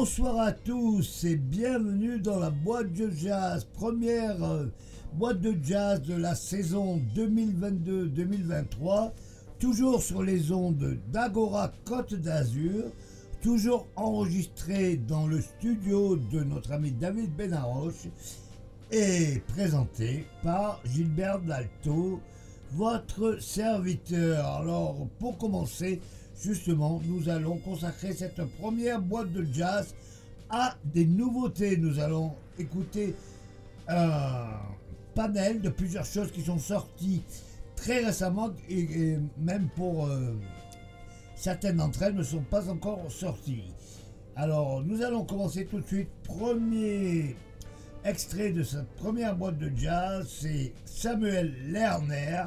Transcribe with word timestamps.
Bonsoir 0.00 0.40
à 0.40 0.52
tous 0.52 1.24
et 1.24 1.36
bienvenue 1.36 2.18
dans 2.20 2.38
la 2.38 2.48
boîte 2.48 2.90
de 2.94 3.10
jazz, 3.10 3.66
première 3.74 4.42
euh, 4.42 4.64
boîte 5.12 5.42
de 5.42 5.54
jazz 5.62 6.00
de 6.00 6.14
la 6.14 6.34
saison 6.34 7.02
2022-2023, 7.14 9.12
toujours 9.58 10.00
sur 10.02 10.22
les 10.22 10.52
ondes 10.52 10.96
d'Agora 11.12 11.70
Côte 11.84 12.14
d'Azur, 12.14 12.84
toujours 13.42 13.88
enregistré 13.94 14.96
dans 14.96 15.26
le 15.26 15.42
studio 15.42 16.16
de 16.16 16.44
notre 16.44 16.72
ami 16.72 16.92
David 16.92 17.36
Benaroche 17.36 18.08
et 18.90 19.42
présenté 19.48 20.24
par 20.42 20.80
Gilbert 20.86 21.40
Dalto, 21.40 22.20
votre 22.72 23.38
serviteur. 23.42 24.46
Alors, 24.46 25.06
pour 25.18 25.36
commencer, 25.36 26.00
justement, 26.40 27.00
nous 27.04 27.28
allons 27.28 27.58
consacrer 27.58 28.12
cette 28.12 28.42
première 28.58 29.00
boîte 29.00 29.32
de 29.32 29.46
jazz 29.52 29.94
à 30.48 30.76
des 30.84 31.04
nouveautés. 31.04 31.76
Nous 31.76 31.98
allons 31.98 32.32
écouter 32.58 33.14
un 33.88 34.48
panel 35.14 35.60
de 35.60 35.68
plusieurs 35.68 36.04
choses 36.04 36.30
qui 36.30 36.42
sont 36.42 36.58
sorties 36.58 37.22
très 37.76 38.04
récemment 38.04 38.50
et, 38.68 39.16
même 39.38 39.68
pour 39.74 40.06
euh, 40.06 40.34
certaines 41.34 41.76
d'entre 41.76 42.02
elles 42.02 42.14
ne 42.14 42.22
sont 42.22 42.42
pas 42.42 42.68
encore 42.68 43.10
sorties. 43.10 43.72
Alors, 44.36 44.82
nous 44.82 45.02
allons 45.02 45.24
commencer 45.24 45.66
tout 45.66 45.80
de 45.80 45.86
suite. 45.86 46.08
Premier 46.22 47.36
extrait 48.04 48.52
de 48.52 48.62
cette 48.62 48.88
première 48.96 49.36
boîte 49.36 49.58
de 49.58 49.70
jazz, 49.76 50.26
c'est 50.40 50.72
Samuel 50.84 51.54
Lerner 51.70 52.44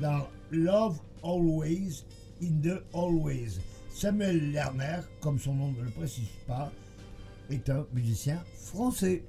dans 0.00 0.26
Love 0.50 1.00
Always 1.24 2.04
in 2.42 2.60
the 2.60 2.82
Always. 2.92 3.60
Samuel 3.90 4.52
Lerner, 4.52 5.00
comme 5.20 5.38
son 5.38 5.54
nom 5.54 5.72
ne 5.78 5.84
le 5.84 5.90
précise 5.90 6.28
pas, 6.46 6.70
est 7.50 7.70
un 7.70 7.86
musicien 7.92 8.42
français. 8.54 9.22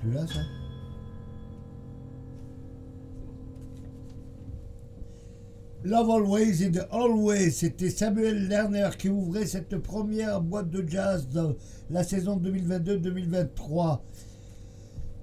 Plus 0.00 0.12
là, 0.12 0.26
ça 0.26 0.40
Love 5.86 6.10
Always 6.10 6.66
and 6.66 6.80
Always, 6.90 7.52
c'était 7.52 7.90
Samuel 7.90 8.48
Lerner 8.48 8.88
qui 8.98 9.08
ouvrait 9.08 9.46
cette 9.46 9.76
première 9.78 10.40
boîte 10.40 10.68
de 10.68 10.84
jazz 10.84 11.28
de 11.28 11.56
la 11.90 12.02
saison 12.02 12.40
2022-2023. 12.40 14.00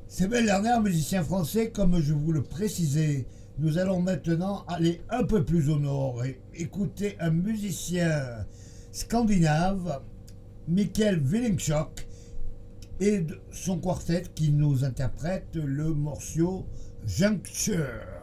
Samuel 0.07 0.45
Lerner, 0.45 0.79
musicien 0.81 1.21
français, 1.21 1.69
comme 1.69 1.99
je 1.99 2.13
vous 2.13 2.31
le 2.31 2.43
précisais. 2.43 3.25
Nous 3.59 3.77
allons 3.77 3.99
maintenant 3.99 4.63
aller 4.69 5.01
un 5.09 5.25
peu 5.25 5.43
plus 5.43 5.69
au 5.69 5.79
nord 5.79 6.23
et 6.23 6.39
écouter 6.53 7.17
un 7.19 7.31
musicien 7.31 8.21
scandinave, 8.93 10.01
Michael 10.69 11.19
Willingschok, 11.19 12.07
et 12.99 13.25
son 13.51 13.79
quartet 13.79 14.23
qui 14.35 14.51
nous 14.51 14.83
interprète 14.83 15.55
le 15.55 15.93
morceau 15.93 16.65
Juncture. 17.05 18.22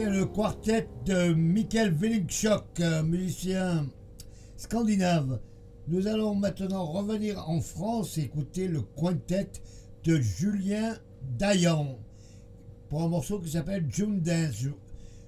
Le 0.00 0.26
quartet 0.26 0.86
de 1.06 1.34
Michael 1.34 1.92
Willingschok, 1.92 2.80
musicien 3.04 3.88
scandinave. 4.56 5.40
Nous 5.88 6.06
allons 6.06 6.36
maintenant 6.36 6.84
revenir 6.84 7.48
en 7.48 7.60
France 7.60 8.16
et 8.16 8.22
écouter 8.22 8.68
le 8.68 8.82
quintet 8.82 9.50
de 10.04 10.20
Julien 10.20 10.96
Dayan 11.36 11.98
pour 12.88 13.02
un 13.02 13.08
morceau 13.08 13.40
qui 13.40 13.50
s'appelle 13.50 13.86
June 13.90 14.20
Dance. 14.20 14.66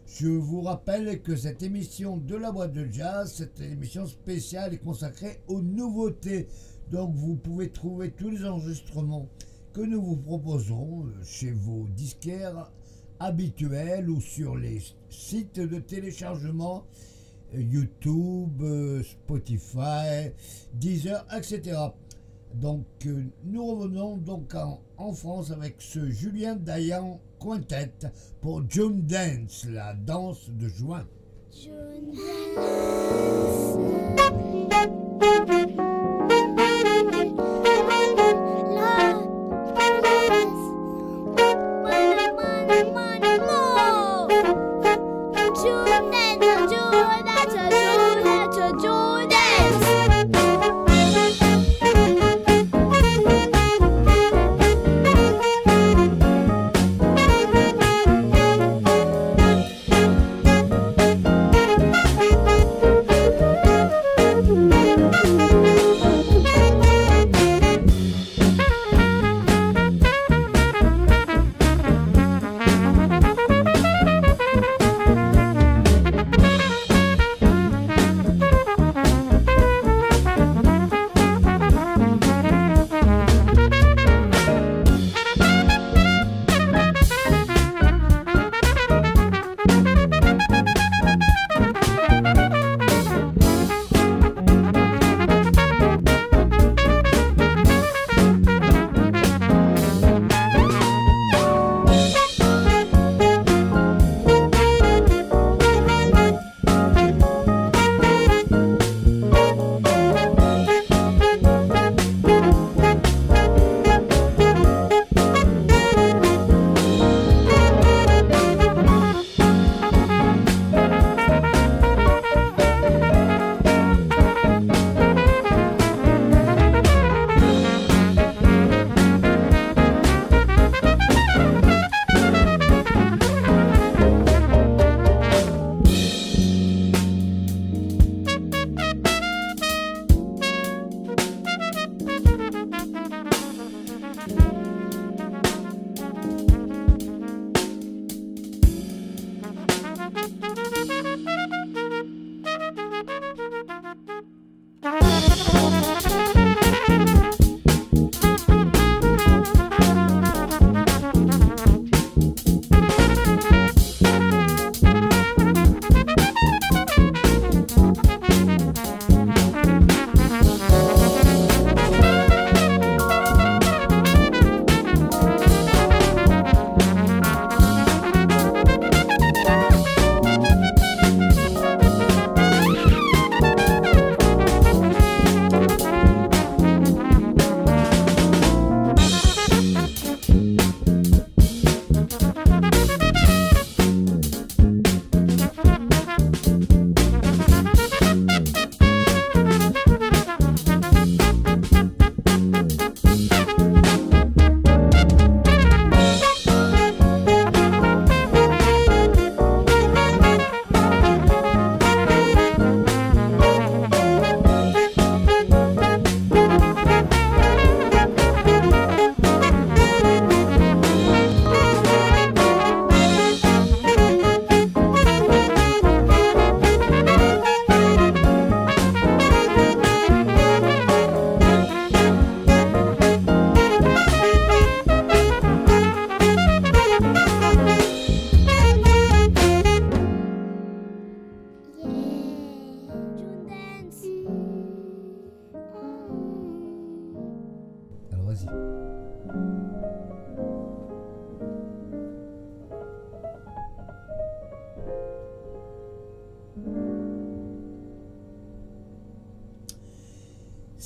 Je 0.06 0.28
vous 0.28 0.60
rappelle 0.60 1.20
que 1.20 1.34
cette 1.34 1.64
émission 1.64 2.16
de 2.18 2.36
la 2.36 2.52
boîte 2.52 2.72
de 2.72 2.86
jazz, 2.92 3.34
cette 3.34 3.60
émission 3.60 4.06
spéciale 4.06 4.74
est 4.74 4.78
consacrée 4.78 5.40
aux 5.48 5.62
nouveautés. 5.62 6.46
Donc 6.92 7.16
vous 7.16 7.34
pouvez 7.34 7.70
trouver 7.70 8.12
tous 8.12 8.30
les 8.30 8.44
enregistrements 8.44 9.28
que 9.72 9.80
nous 9.80 10.00
vous 10.00 10.16
proposons 10.16 11.06
chez 11.24 11.50
vos 11.50 11.88
disquaires 11.88 12.70
habituels 13.20 14.10
ou 14.10 14.20
sur 14.20 14.56
les 14.56 14.80
sites 15.08 15.60
de 15.60 15.78
téléchargement 15.78 16.84
YouTube, 17.52 18.62
Spotify, 19.02 20.30
Deezer, 20.74 21.24
etc. 21.36 21.76
Donc 22.54 22.86
nous 23.44 23.66
revenons 23.66 24.16
donc 24.16 24.54
en, 24.96 25.12
France 25.12 25.50
avec 25.50 25.76
ce 25.78 26.10
Julien 26.10 26.56
Dayan 26.56 27.20
Quintet 27.40 27.92
pour 28.40 28.68
June 28.68 29.02
Dance, 29.02 29.66
la 29.70 29.94
danse 29.94 30.50
de 30.50 30.68
juin. 30.68 31.06
June 31.52 32.12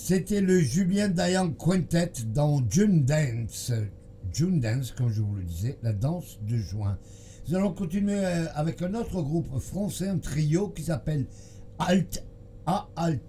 C'était 0.07 0.43
le 0.43 0.61
Julien 0.61 1.09
Dayan 1.09 1.53
Quintet 1.53 2.13
dans 2.27 2.63
June 2.69 3.07
Dance. 3.07 3.73
June 4.35 4.61
Dance, 4.61 4.93
comme 4.93 5.09
je 5.09 5.23
vous 5.23 5.35
le 5.35 5.45
disais, 5.45 5.79
la 5.83 5.95
danse 5.95 6.39
de 6.43 6.59
juin. 6.59 6.99
Nous 7.49 7.55
allons 7.55 7.73
continuer 7.73 8.23
euh, 8.23 8.45
avec 8.55 8.83
un 8.83 8.93
autre 8.93 9.23
groupe 9.23 9.59
français, 9.61 10.09
un 10.09 10.19
trio 10.19 10.69
qui 10.69 10.83
s'appelle 10.83 11.27
Alt, 11.79 12.23
ALT, 12.67 13.23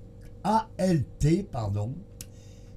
pardon, 1.50 1.96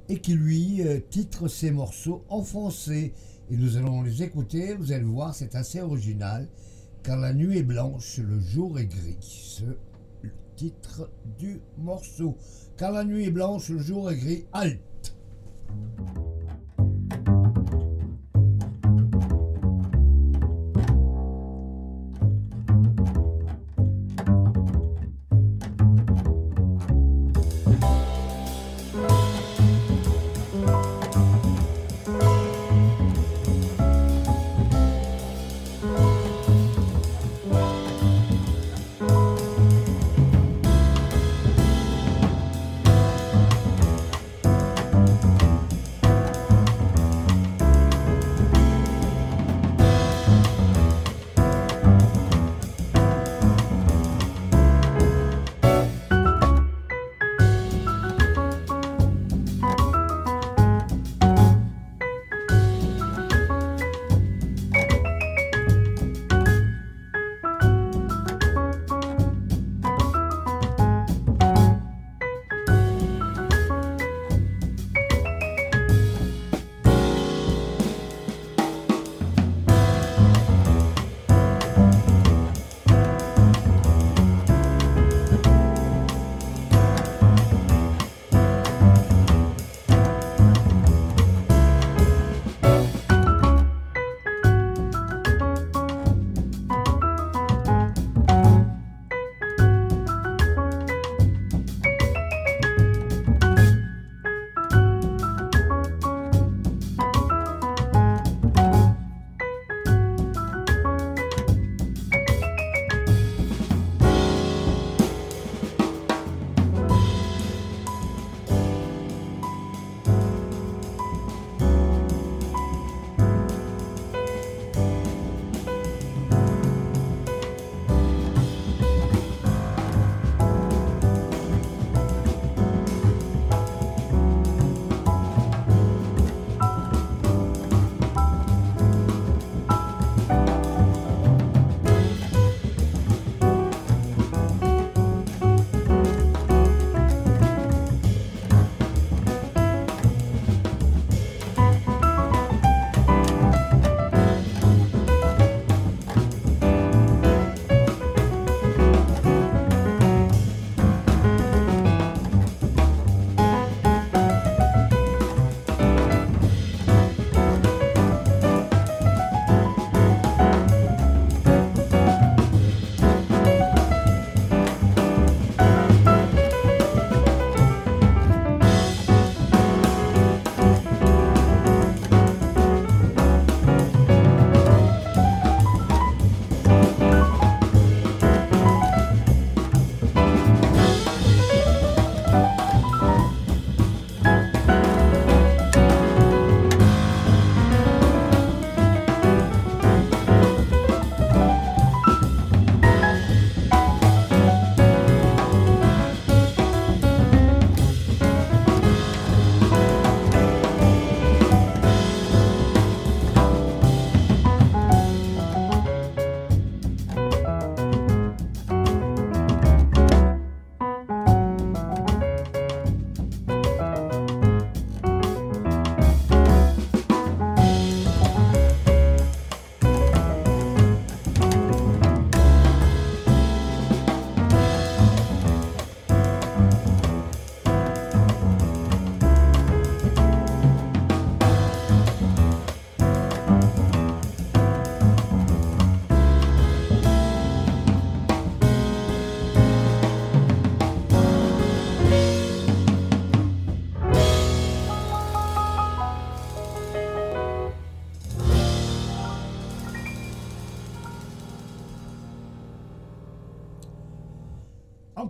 et 0.09 0.21
qui 0.21 0.35
lui 0.35 0.87
euh, 0.87 1.01
titre 1.11 1.49
ses 1.49 1.73
morceaux 1.73 2.23
en 2.29 2.45
français. 2.45 3.13
Et 3.51 3.57
nous 3.57 3.79
allons 3.79 4.03
les 4.03 4.23
écouter, 4.23 4.75
vous 4.75 4.93
allez 4.93 5.03
voir, 5.03 5.35
c'est 5.35 5.57
assez 5.57 5.81
original. 5.81 6.47
Quand 7.03 7.17
la 7.17 7.35
nuit 7.35 7.59
est 7.59 7.65
blanche, 7.65 8.19
le 8.19 8.39
jour 8.39 8.79
est 8.79 8.87
gris. 8.87 9.17
Ce 9.19 9.65
titre 10.55 11.11
du 11.37 11.61
morceau. 11.79 12.37
Quand 12.79 12.93
la 12.93 13.03
nuit 13.03 13.25
est 13.25 13.31
blanche, 13.31 13.71
le 13.71 13.81
jour 13.81 14.11
est 14.11 14.17
gris. 14.17 14.45
Halt. 14.53 14.79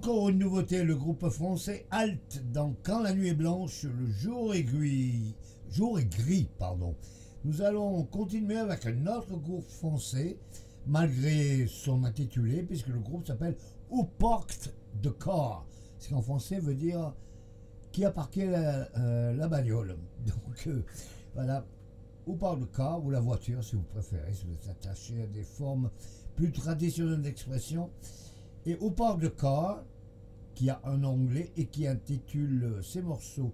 Une 0.09 0.39
nouveauté, 0.39 0.85
le 0.85 0.97
groupe 0.97 1.29
français 1.29 1.85
Halt 1.91 2.43
dans 2.51 2.75
Quand 2.83 3.03
la 3.03 3.13
nuit 3.13 3.29
est 3.29 3.35
blanche, 3.35 3.83
le 3.83 4.07
jour 4.07 4.55
est 4.55 4.63
gris. 4.63 5.35
Nous 7.45 7.61
allons 7.61 8.05
continuer 8.05 8.57
avec 8.57 8.87
un 8.87 9.07
autre 9.07 9.37
groupe 9.37 9.69
français, 9.69 10.39
malgré 10.87 11.67
son 11.67 12.05
intitulé, 12.05 12.63
puisque 12.63 12.89
le 12.89 13.01
groupe 13.01 13.27
s'appelle 13.27 13.55
Who 13.91 14.05
Parked 14.19 14.73
the 15.03 15.11
Car 15.19 15.67
Ce 15.99 16.09
qui 16.09 16.15
en 16.15 16.23
français 16.23 16.59
veut 16.59 16.75
dire 16.75 17.13
qui 17.93 18.07
a 18.07 18.11
parqué 18.11 18.47
la, 18.47 18.89
euh, 18.97 19.47
bagnole. 19.47 19.99
Donc 20.27 20.69
euh, 20.69 20.87
voilà, 21.35 21.67
Who 22.27 22.35
Parked 22.35 22.67
the 22.67 22.75
Car 22.75 23.05
ou 23.05 23.11
la 23.11 23.21
voiture 23.21 23.63
si 23.63 23.77
vous 23.77 23.83
préférez, 23.83 24.33
si 24.33 24.47
vous 24.47 24.55
êtes 24.55 24.71
attaché 24.71 25.23
à 25.23 25.27
des 25.27 25.45
formes 25.45 25.91
plus 26.35 26.51
traditionnelles 26.51 27.21
d'expression. 27.21 27.91
Et 28.65 28.75
Who 28.75 28.91
Parked 28.91 29.31
the 29.31 29.37
Car 29.37 29.85
qui 30.59 30.71
a 30.71 30.81
un 30.83 31.05
anglais 31.05 31.53
et 31.57 31.67
qui 31.67 31.87
intitule 31.87 32.81
ses 32.83 33.01
morceaux 33.01 33.53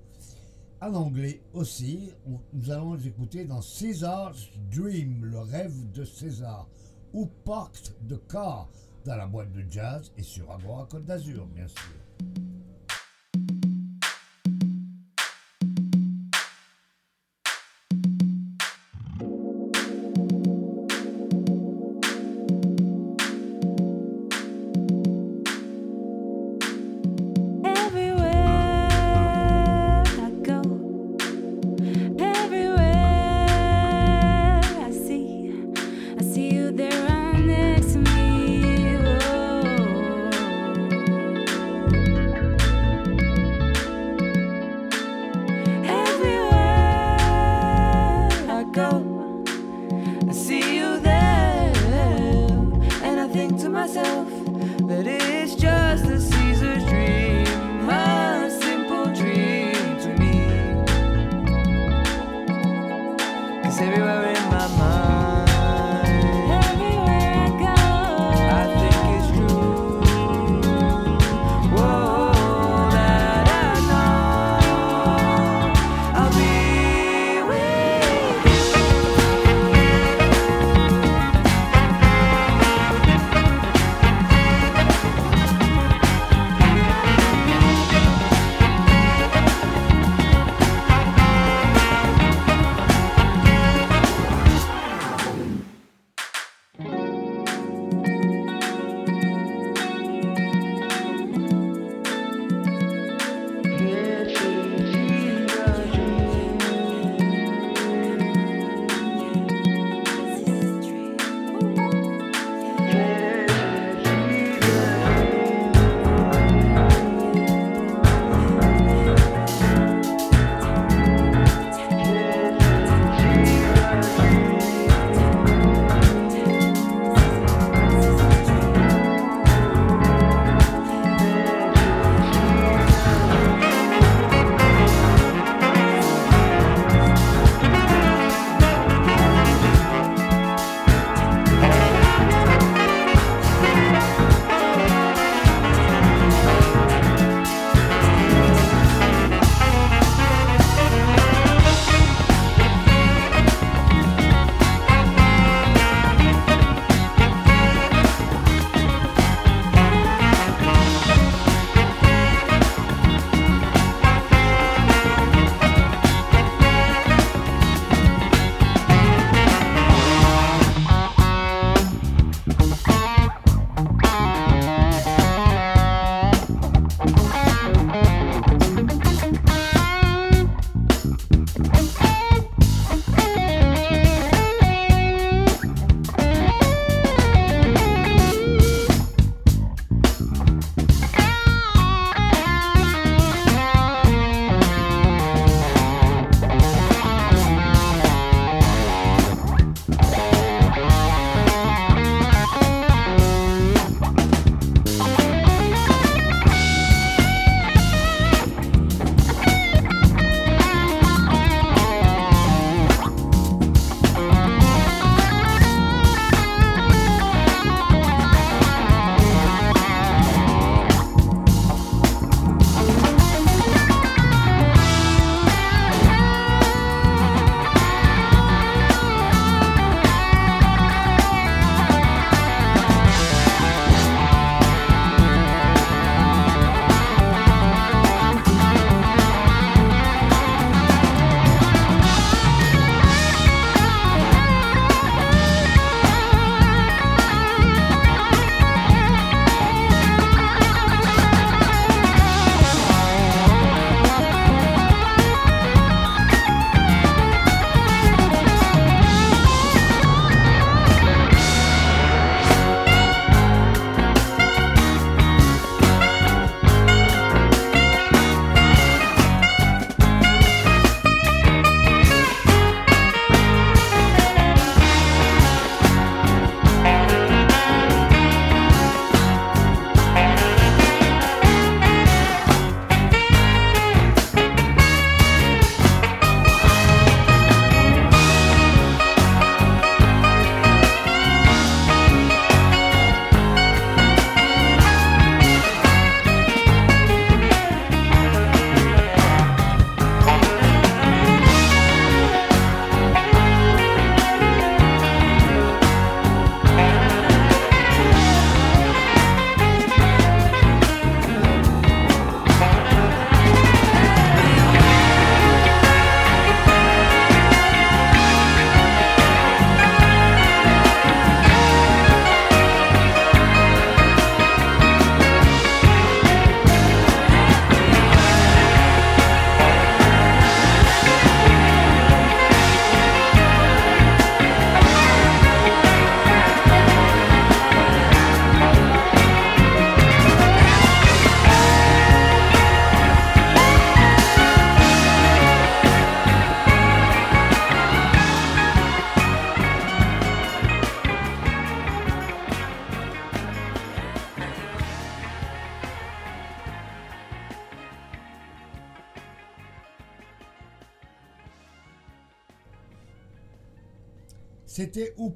en 0.81 0.95
anglais 0.95 1.43
aussi. 1.53 2.11
nous 2.55 2.71
allons 2.71 2.95
les 2.95 3.09
écouter 3.09 3.45
dans 3.45 3.61
César's 3.61 4.49
Dream, 4.75 5.23
le 5.23 5.40
rêve 5.40 5.93
de 5.93 6.03
César. 6.03 6.67
ou 7.12 7.27
Parked 7.45 7.93
the 8.09 8.19
Car 8.27 8.71
dans 9.05 9.17
la 9.17 9.27
boîte 9.27 9.53
de 9.53 9.67
jazz 9.71 10.11
et 10.17 10.23
sur 10.23 10.51
Agora 10.51 10.87
Côte 10.90 11.05
d'Azur, 11.05 11.47
bien 11.55 11.69
sûr. 11.69 12.54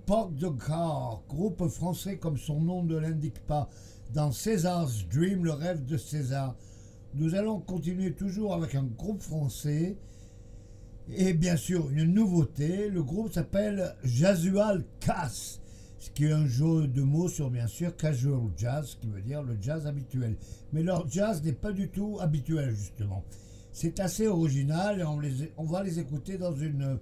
Park 0.09 0.39
the 0.39 0.49
Car, 0.67 1.23
groupe 1.29 1.69
français 1.69 2.17
comme 2.17 2.39
son 2.39 2.63
nom 2.63 2.83
ne 2.83 2.97
l'indique 2.97 3.41
pas, 3.41 3.69
dans 4.15 4.33
César's 4.33 5.07
Dream, 5.07 5.45
le 5.45 5.53
rêve 5.53 5.85
de 5.85 5.99
César. 5.99 6.57
Nous 7.13 7.35
allons 7.35 7.61
continuer 7.61 8.15
toujours 8.15 8.55
avec 8.55 8.75
un 8.75 8.85
groupe 8.85 9.21
français 9.21 9.99
et 11.15 11.35
bien 11.35 11.59
sûr 11.59 11.91
une 11.91 12.15
nouveauté. 12.15 12.89
Le 12.89 13.03
groupe 13.03 13.31
s'appelle 13.31 13.95
Jasual 14.03 14.83
Cass, 14.99 15.61
ce 15.99 16.09
qui 16.13 16.25
est 16.25 16.33
un 16.33 16.47
jeu 16.47 16.87
de 16.87 17.03
mots 17.03 17.29
sur 17.29 17.51
bien 17.51 17.67
sûr 17.67 17.95
casual 17.95 18.41
jazz, 18.57 18.97
qui 18.99 19.09
veut 19.09 19.21
dire 19.21 19.43
le 19.43 19.59
jazz 19.61 19.87
habituel. 19.87 20.39
Mais 20.73 20.83
leur 20.83 21.07
jazz 21.11 21.43
n'est 21.43 21.53
pas 21.53 21.73
du 21.73 21.91
tout 21.91 22.17
habituel 22.19 22.75
justement. 22.75 23.25
C'est 23.73 24.01
assez 24.01 24.27
original 24.27 25.01
et 25.01 25.49
on 25.59 25.65
va 25.65 25.83
les 25.83 25.99
écouter 25.99 26.39
dans 26.39 26.57
une 26.57 26.99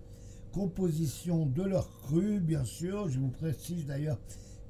composition 0.56 1.44
de 1.44 1.62
leur 1.64 1.86
cru, 2.00 2.40
bien 2.40 2.64
sûr. 2.64 3.10
Je 3.10 3.18
vous 3.18 3.28
précise 3.28 3.84
d'ailleurs 3.84 4.18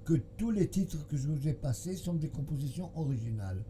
que 0.04 0.14
tous 0.36 0.50
les 0.50 0.66
titres 0.66 1.06
que 1.06 1.16
je 1.16 1.28
vous 1.28 1.46
ai 1.46 1.52
passés 1.52 1.94
sont 1.94 2.14
des 2.14 2.28
compositions 2.28 2.90
originales. 2.96 3.62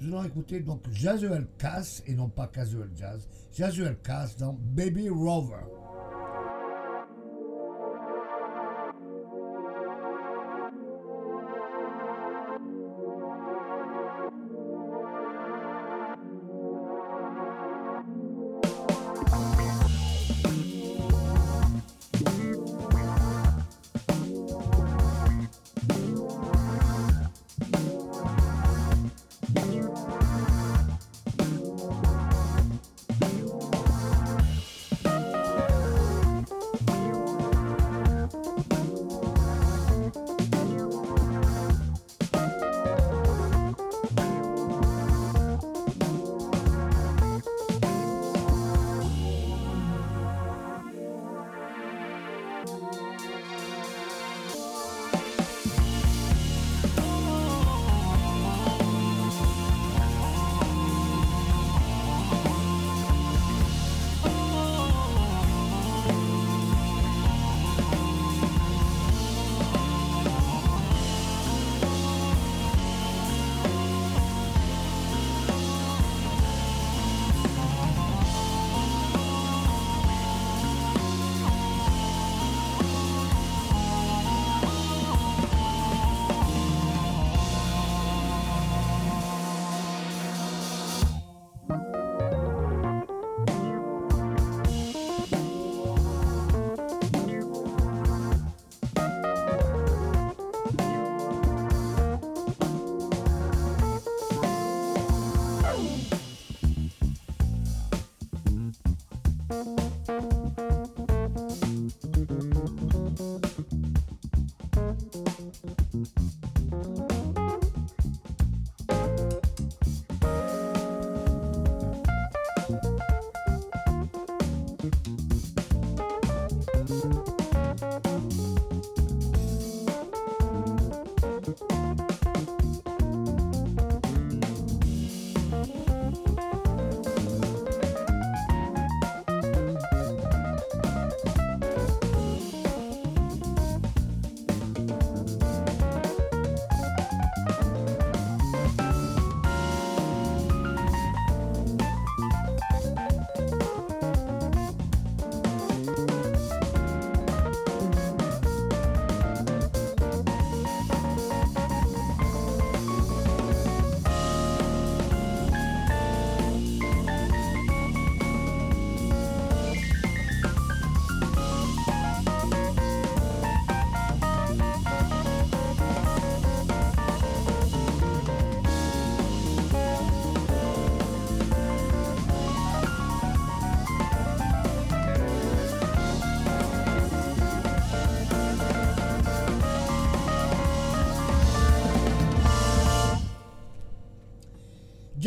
Nous 0.00 0.08
allons 0.08 0.24
écouter 0.24 0.58
donc 0.58 0.82
Jazuel 0.90 1.46
Cass 1.56 2.02
et 2.08 2.14
non 2.14 2.28
pas 2.28 2.48
Casual 2.48 2.90
Jazz. 2.96 3.28
Jazuel 3.52 3.96
Cass 4.02 4.36
dans 4.36 4.58
Baby 4.74 5.08
Rover. 5.08 5.83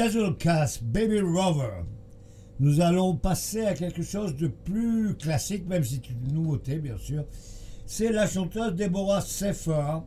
Casual 0.08 0.38
Cast, 0.38 0.84
Baby 0.86 1.20
Rover. 1.20 1.84
Nous 2.62 2.80
allons 2.80 3.18
passer 3.18 3.66
à 3.66 3.74
quelque 3.74 4.04
chose 4.04 4.38
de 4.38 4.48
plus 4.48 5.16
classique, 5.16 5.68
même 5.68 5.84
si 5.84 5.96
c'est 5.96 6.12
une 6.12 6.34
nouveauté, 6.34 6.78
bien 6.78 6.98
sûr. 6.98 7.26
C'est 7.86 8.14
la 8.14 8.26
chanteuse 8.26 8.74
Deborah 8.74 9.20
Sefer, 9.20 9.98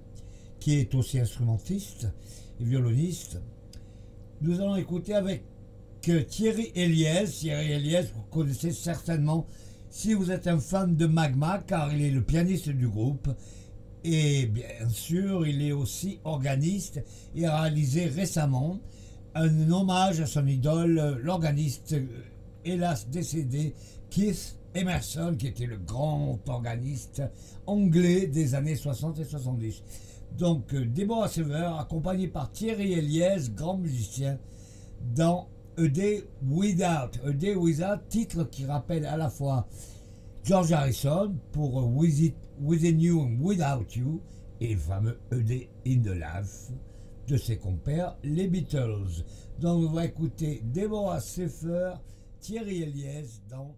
qui 0.58 0.76
est 0.76 0.94
aussi 0.94 1.20
instrumentiste 1.20 2.08
et 2.58 2.64
violoniste. 2.64 3.42
Nous 4.40 4.58
allons 4.62 4.76
écouter 4.76 5.12
avec 5.12 5.44
Thierry 6.00 6.72
Eliès. 6.74 7.30
Thierry 7.30 7.72
Eliès, 7.72 8.10
vous 8.14 8.22
connaissez 8.30 8.72
certainement 8.72 9.46
si 9.90 10.14
vous 10.14 10.30
êtes 10.30 10.46
un 10.46 10.60
fan 10.60 10.96
de 10.96 11.04
Magma, 11.04 11.62
car 11.66 11.92
il 11.92 12.00
est 12.00 12.10
le 12.10 12.22
pianiste 12.22 12.70
du 12.70 12.88
groupe. 12.88 13.28
Et 14.04 14.46
bien 14.46 14.88
sûr, 14.88 15.46
il 15.46 15.60
est 15.60 15.72
aussi 15.72 16.20
organiste 16.24 17.04
et 17.36 17.44
a 17.44 17.60
réalisé 17.60 18.06
récemment 18.06 18.80
un 19.34 19.70
hommage 19.70 20.20
à 20.20 20.26
son 20.26 20.46
idole, 20.46 21.20
l'organiste 21.22 21.92
euh, 21.92 22.06
hélas 22.64 23.08
décédé 23.08 23.74
Keith 24.10 24.56
Emerson, 24.74 25.36
qui 25.38 25.48
était 25.48 25.66
le 25.66 25.78
grand 25.78 26.38
organiste 26.48 27.22
anglais 27.66 28.26
des 28.26 28.54
années 28.54 28.76
60 28.76 29.18
et 29.20 29.24
70. 29.24 29.82
Donc 30.38 30.74
euh, 30.74 30.84
Deborah 30.84 31.28
Sever, 31.28 31.72
accompagné 31.78 32.28
par 32.28 32.50
Thierry 32.50 32.92
Eliès, 32.92 33.52
grand 33.52 33.76
musicien, 33.76 34.38
dans 35.14 35.48
A 35.78 35.86
Day 35.86 36.24
Without. 36.48 37.18
A 37.24 37.32
Day 37.32 37.54
Without, 37.54 38.00
titre 38.08 38.44
qui 38.44 38.64
rappelle 38.64 39.06
à 39.06 39.16
la 39.16 39.30
fois 39.30 39.66
George 40.44 40.72
Harrison 40.72 41.34
pour 41.52 41.86
With 41.94 42.34
Within 42.60 43.00
You 43.00 43.20
and 43.20 43.36
Without 43.40 43.86
You 43.94 44.20
et 44.60 44.74
le 44.74 44.80
fameux 44.80 45.18
A 45.32 45.36
Day 45.36 45.70
in 45.86 46.00
the 46.00 46.14
Life 46.14 46.70
de 47.30 47.36
ses 47.36 47.58
compères, 47.58 48.16
les 48.24 48.48
Beatles. 48.48 49.24
Donc 49.60 49.88
on 49.88 49.92
va 49.92 50.06
écouter 50.06 50.62
Deborah 50.64 51.20
Seffer, 51.20 51.94
Thierry 52.40 52.82
Eliez 52.82 53.24
dans... 53.48 53.76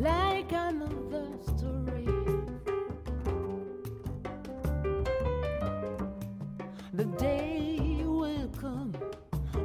like 0.00 0.52
day 7.18 8.02
will 8.04 8.48
come, 8.60 8.94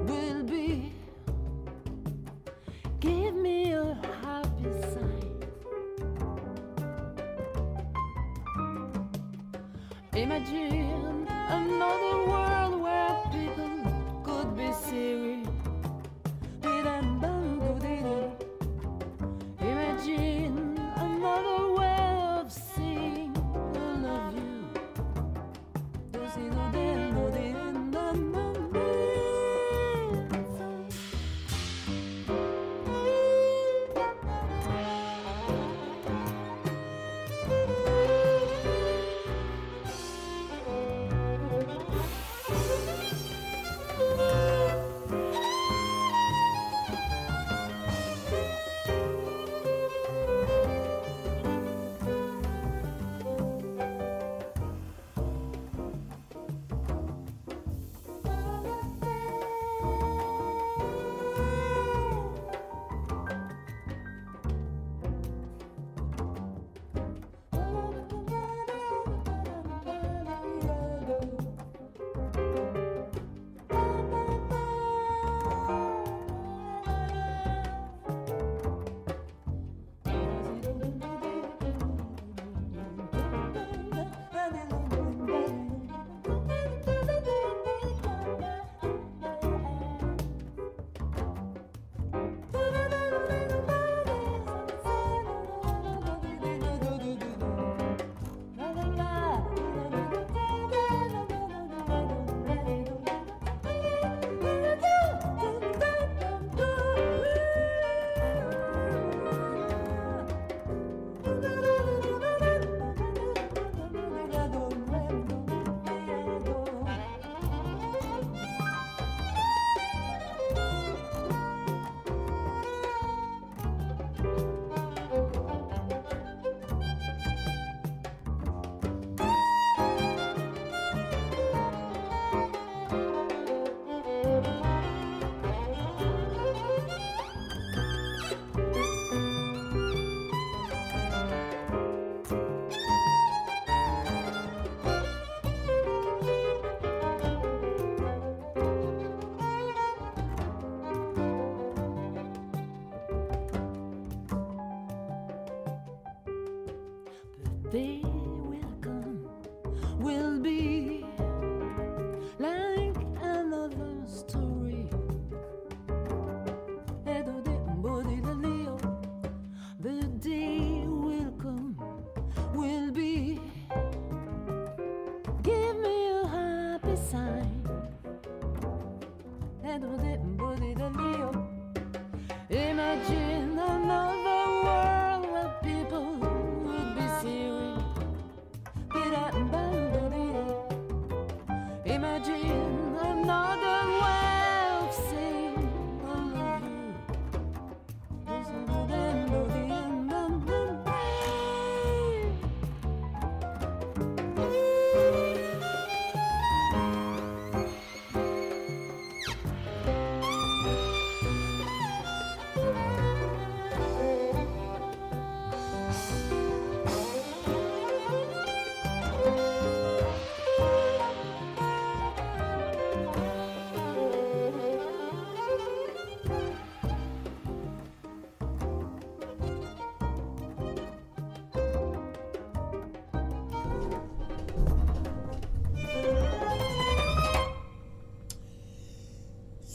will 0.08 0.44
be. 0.44 0.92
Give 3.00 3.36
me 3.36 3.74
a 3.74 3.94
happy 4.24 4.72
sign. 4.82 5.44
Imagine 10.16 11.28
another 11.50 12.18
world 12.28 12.82
where 12.82 13.18
people 13.32 14.24
could 14.24 14.58
be 14.58 14.72
serious. 14.74 15.43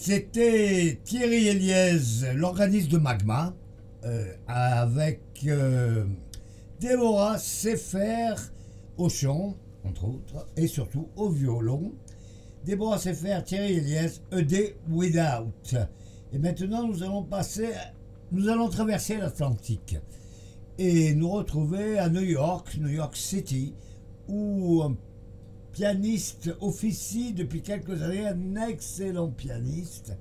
C'était 0.08 0.98
Thierry 1.04 1.48
Eliès, 1.48 2.24
l'organisme 2.34 2.92
de 2.92 2.96
Magma, 2.96 3.54
euh, 4.06 4.24
avec 4.46 5.20
euh, 5.46 6.06
Déborah 6.80 7.36
Sefer 7.36 8.32
au 8.96 9.10
chant, 9.10 9.54
entre 9.84 10.04
autres, 10.04 10.48
et 10.56 10.66
surtout 10.66 11.08
au 11.14 11.28
violon. 11.28 11.92
Déborah 12.64 12.96
Sefer, 12.96 13.40
Thierry 13.44 13.74
Eliès, 13.74 14.22
ED 14.32 14.76
Without. 14.88 15.76
Et 16.32 16.38
maintenant, 16.38 16.88
nous 16.88 17.02
allons 17.02 17.24
passer, 17.24 17.68
nous 18.32 18.48
allons 18.48 18.70
traverser 18.70 19.18
l'Atlantique 19.18 19.98
et 20.78 21.14
nous 21.14 21.28
retrouver 21.28 21.98
à 21.98 22.08
New 22.08 22.22
York, 22.22 22.78
New 22.80 22.88
York 22.88 23.14
City, 23.14 23.74
où 24.26 24.82
un 24.82 24.96
pianiste 25.72 26.50
officie 26.60 27.32
depuis 27.32 27.62
quelques 27.62 28.02
années, 28.02 28.26
un 28.26 28.56
excellent 28.68 29.28
pianiste 29.28 30.12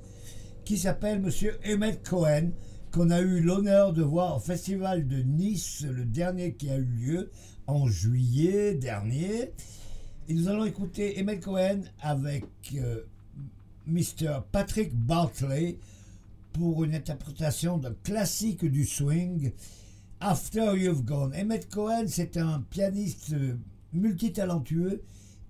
qui 0.66 0.78
s'appelle 0.78 1.22
Monsieur 1.22 1.58
Emmett 1.66 2.08
Cohen, 2.08 2.52
qu'on 2.91 3.10
a 3.10 3.22
eu 3.22 3.41
l'honneur 3.41 3.93
de 3.93 4.04
voir 4.04 4.38
au 4.38 4.39
Festival 4.39 5.08
de 5.08 5.22
Nice, 5.22 5.86
le 5.89 6.06
dernier 6.06 6.54
qui 6.54 6.70
a 6.70 6.78
eu 6.78 6.84
lieu 6.84 7.32
en 7.68 7.88
juillet 7.88 8.76
dernier. 8.76 9.54
Et 10.28 10.34
nous 10.34 10.50
allons 10.50 10.66
écouter 10.66 11.16
Emmett 11.20 11.43
Cohen 11.43 11.82
avec 12.02 12.45
euh, 12.76 13.04
Mr. 13.86 14.41
Patrick 14.52 14.93
Bartley 14.93 15.78
pour 16.54 16.84
une 16.84 16.95
interprétation 16.95 17.78
d'un 17.78 17.93
classique 18.04 18.66
du 18.66 18.86
swing, 18.86 19.52
After 20.20 20.74
You've 20.76 21.04
Gone. 21.04 21.34
Emmett 21.34 21.70
Cohen, 21.70 22.06
c'est 22.08 22.36
un 22.38 22.62
pianiste 22.70 23.34
multitalentueux 23.93 25.04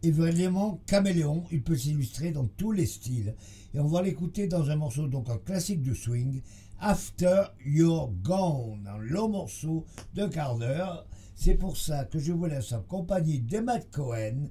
et 0.04 0.12
vraiment 0.12 0.82
caméléon. 0.86 1.43
Il 1.52 1.64
peut 1.64 1.78
s'illustrer 1.78 2.32
dans 2.32 2.48
tous 2.48 2.72
les 2.72 2.86
styles. 2.86 3.36
Et 3.74 3.80
on 3.80 3.88
va 3.88 4.02
l'écouter 4.02 4.48
dans 4.48 4.70
un 4.70 4.76
morceau, 4.76 5.08
donc 5.08 5.30
un 5.30 5.38
classique 5.38 5.82
du 5.82 5.95
swing, 5.95 6.41
After 6.80 7.43
You're 7.66 8.12
Gone, 8.24 8.88
un 8.88 9.00
long 9.00 9.30
morceau 9.30 9.86
de 10.14 10.28
quart 10.28 10.58
d'heure. 10.58 11.06
C'est 11.36 11.56
pour 11.56 11.78
ça 11.78 12.06
que 12.06 12.20
je 12.20 12.34
vous 12.34 12.45
laisse 12.45 12.72
en 12.72 12.82
compagnie 12.82 13.39
d'Emmett 13.39 13.89
Cohen, 13.91 14.50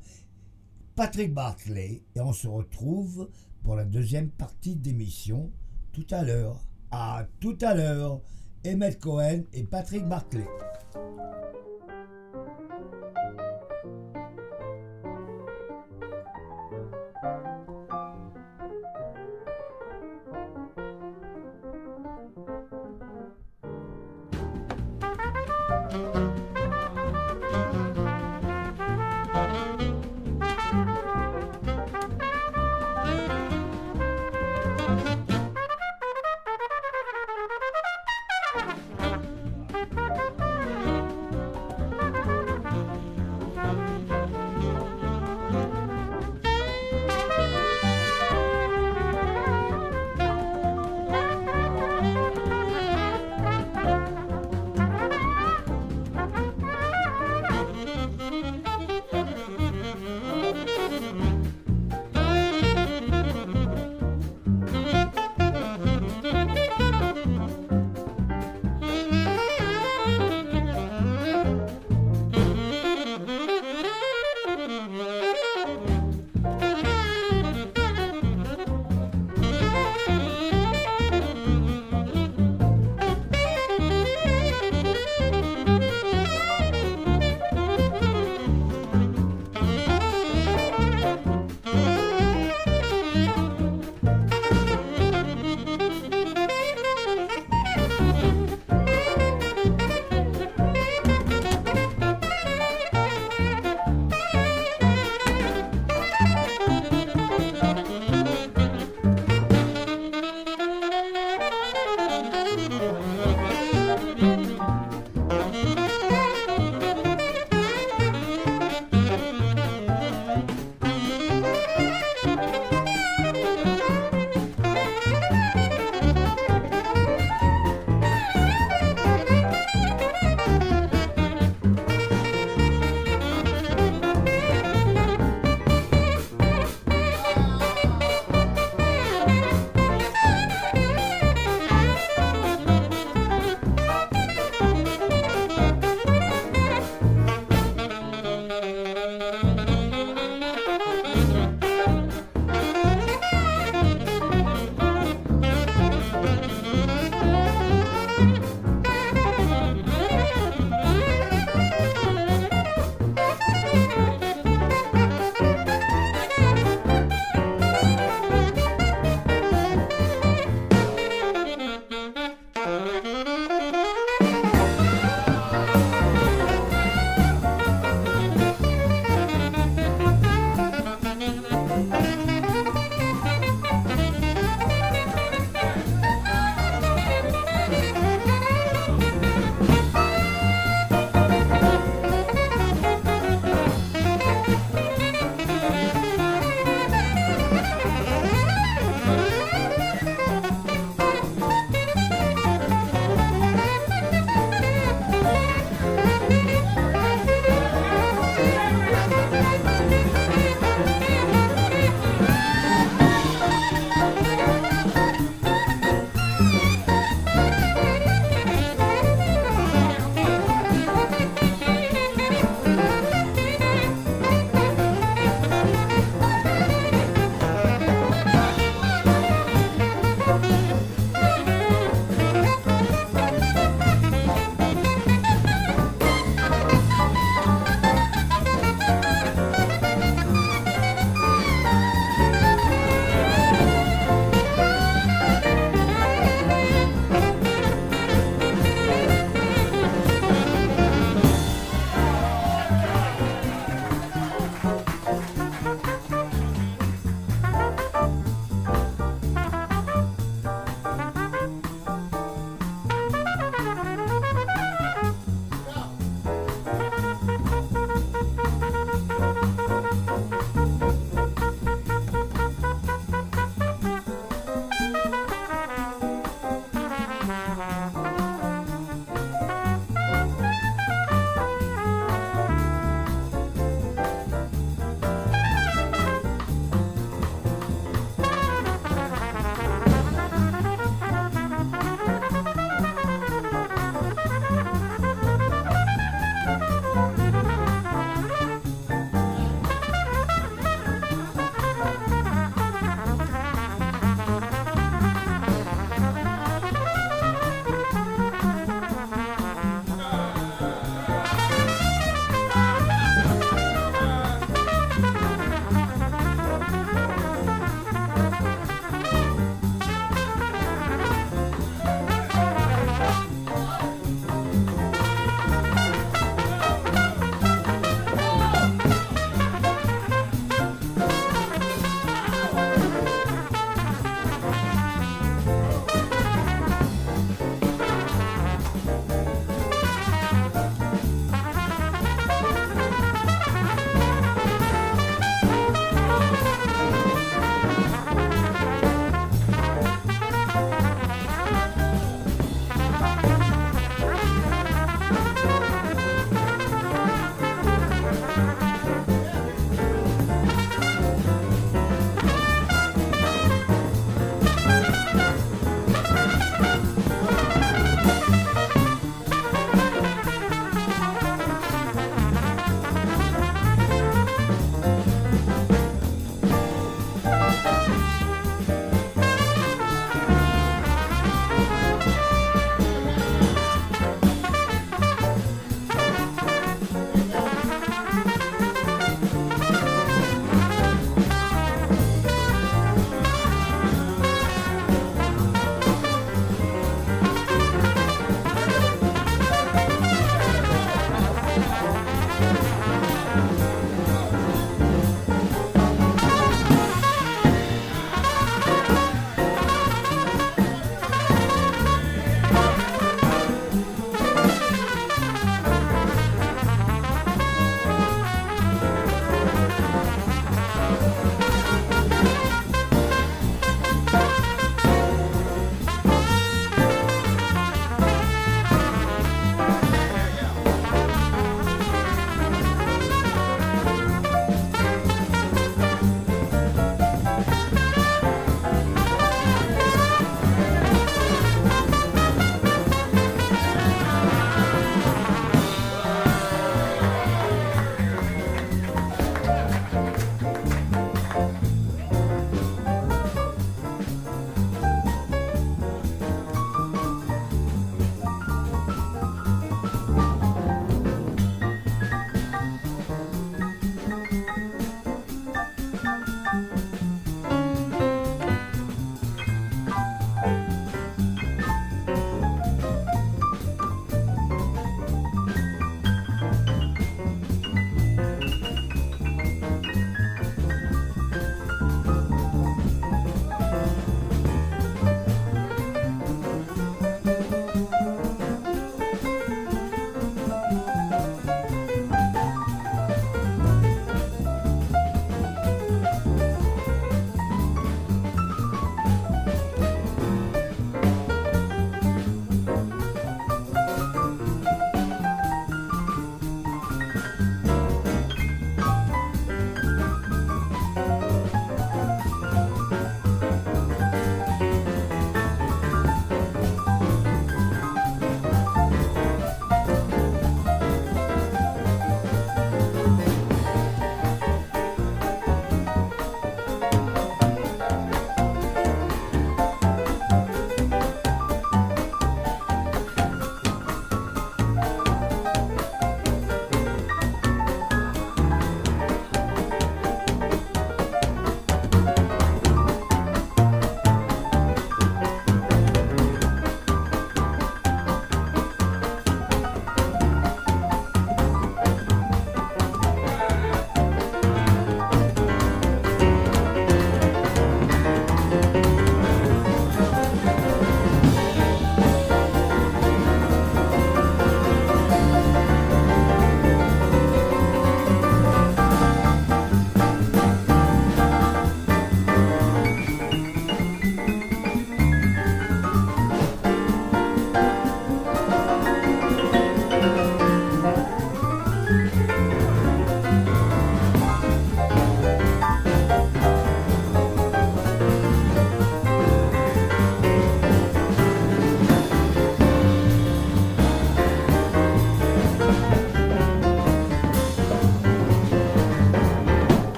Patrick 0.94 1.32
Bartley, 1.32 2.02
et 2.14 2.20
on 2.20 2.32
se 2.32 2.48
retrouve 2.48 3.28
pour 3.62 3.76
la 3.76 3.84
deuxième 3.84 4.30
partie 4.30 4.76
d'émission 4.76 5.50
tout 5.92 6.06
à 6.10 6.22
l'heure. 6.22 6.60
À 6.90 7.26
tout 7.40 7.58
à 7.62 7.74
l'heure, 7.74 8.20
Emmett 8.64 8.98
Cohen 9.00 9.42
et 9.52 9.64
Patrick 9.64 10.06
Bartley. 10.06 10.46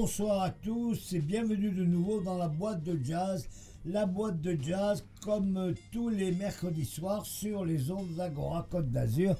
Bonsoir 0.00 0.42
à 0.42 0.50
tous 0.50 1.14
et 1.14 1.20
bienvenue 1.20 1.70
de 1.70 1.82
nouveau 1.82 2.20
dans 2.20 2.36
la 2.36 2.48
boîte 2.48 2.82
de 2.82 3.02
jazz. 3.02 3.48
La 3.86 4.04
boîte 4.04 4.42
de 4.42 4.54
jazz, 4.60 5.02
comme 5.22 5.72
tous 5.90 6.10
les 6.10 6.32
mercredis 6.32 6.84
soirs 6.84 7.24
sur 7.24 7.64
les 7.64 7.90
ondes 7.90 8.14
d'Agora 8.14 8.66
Côte 8.70 8.90
d'Azur. 8.90 9.34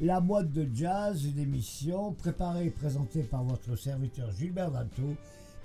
La 0.00 0.20
boîte 0.20 0.50
de 0.50 0.68
jazz, 0.74 1.24
une 1.24 1.38
émission 1.38 2.12
préparée 2.14 2.66
et 2.66 2.70
présentée 2.70 3.22
par 3.22 3.44
votre 3.44 3.76
serviteur 3.76 4.32
Gilbert 4.32 4.72
Dalto 4.72 5.14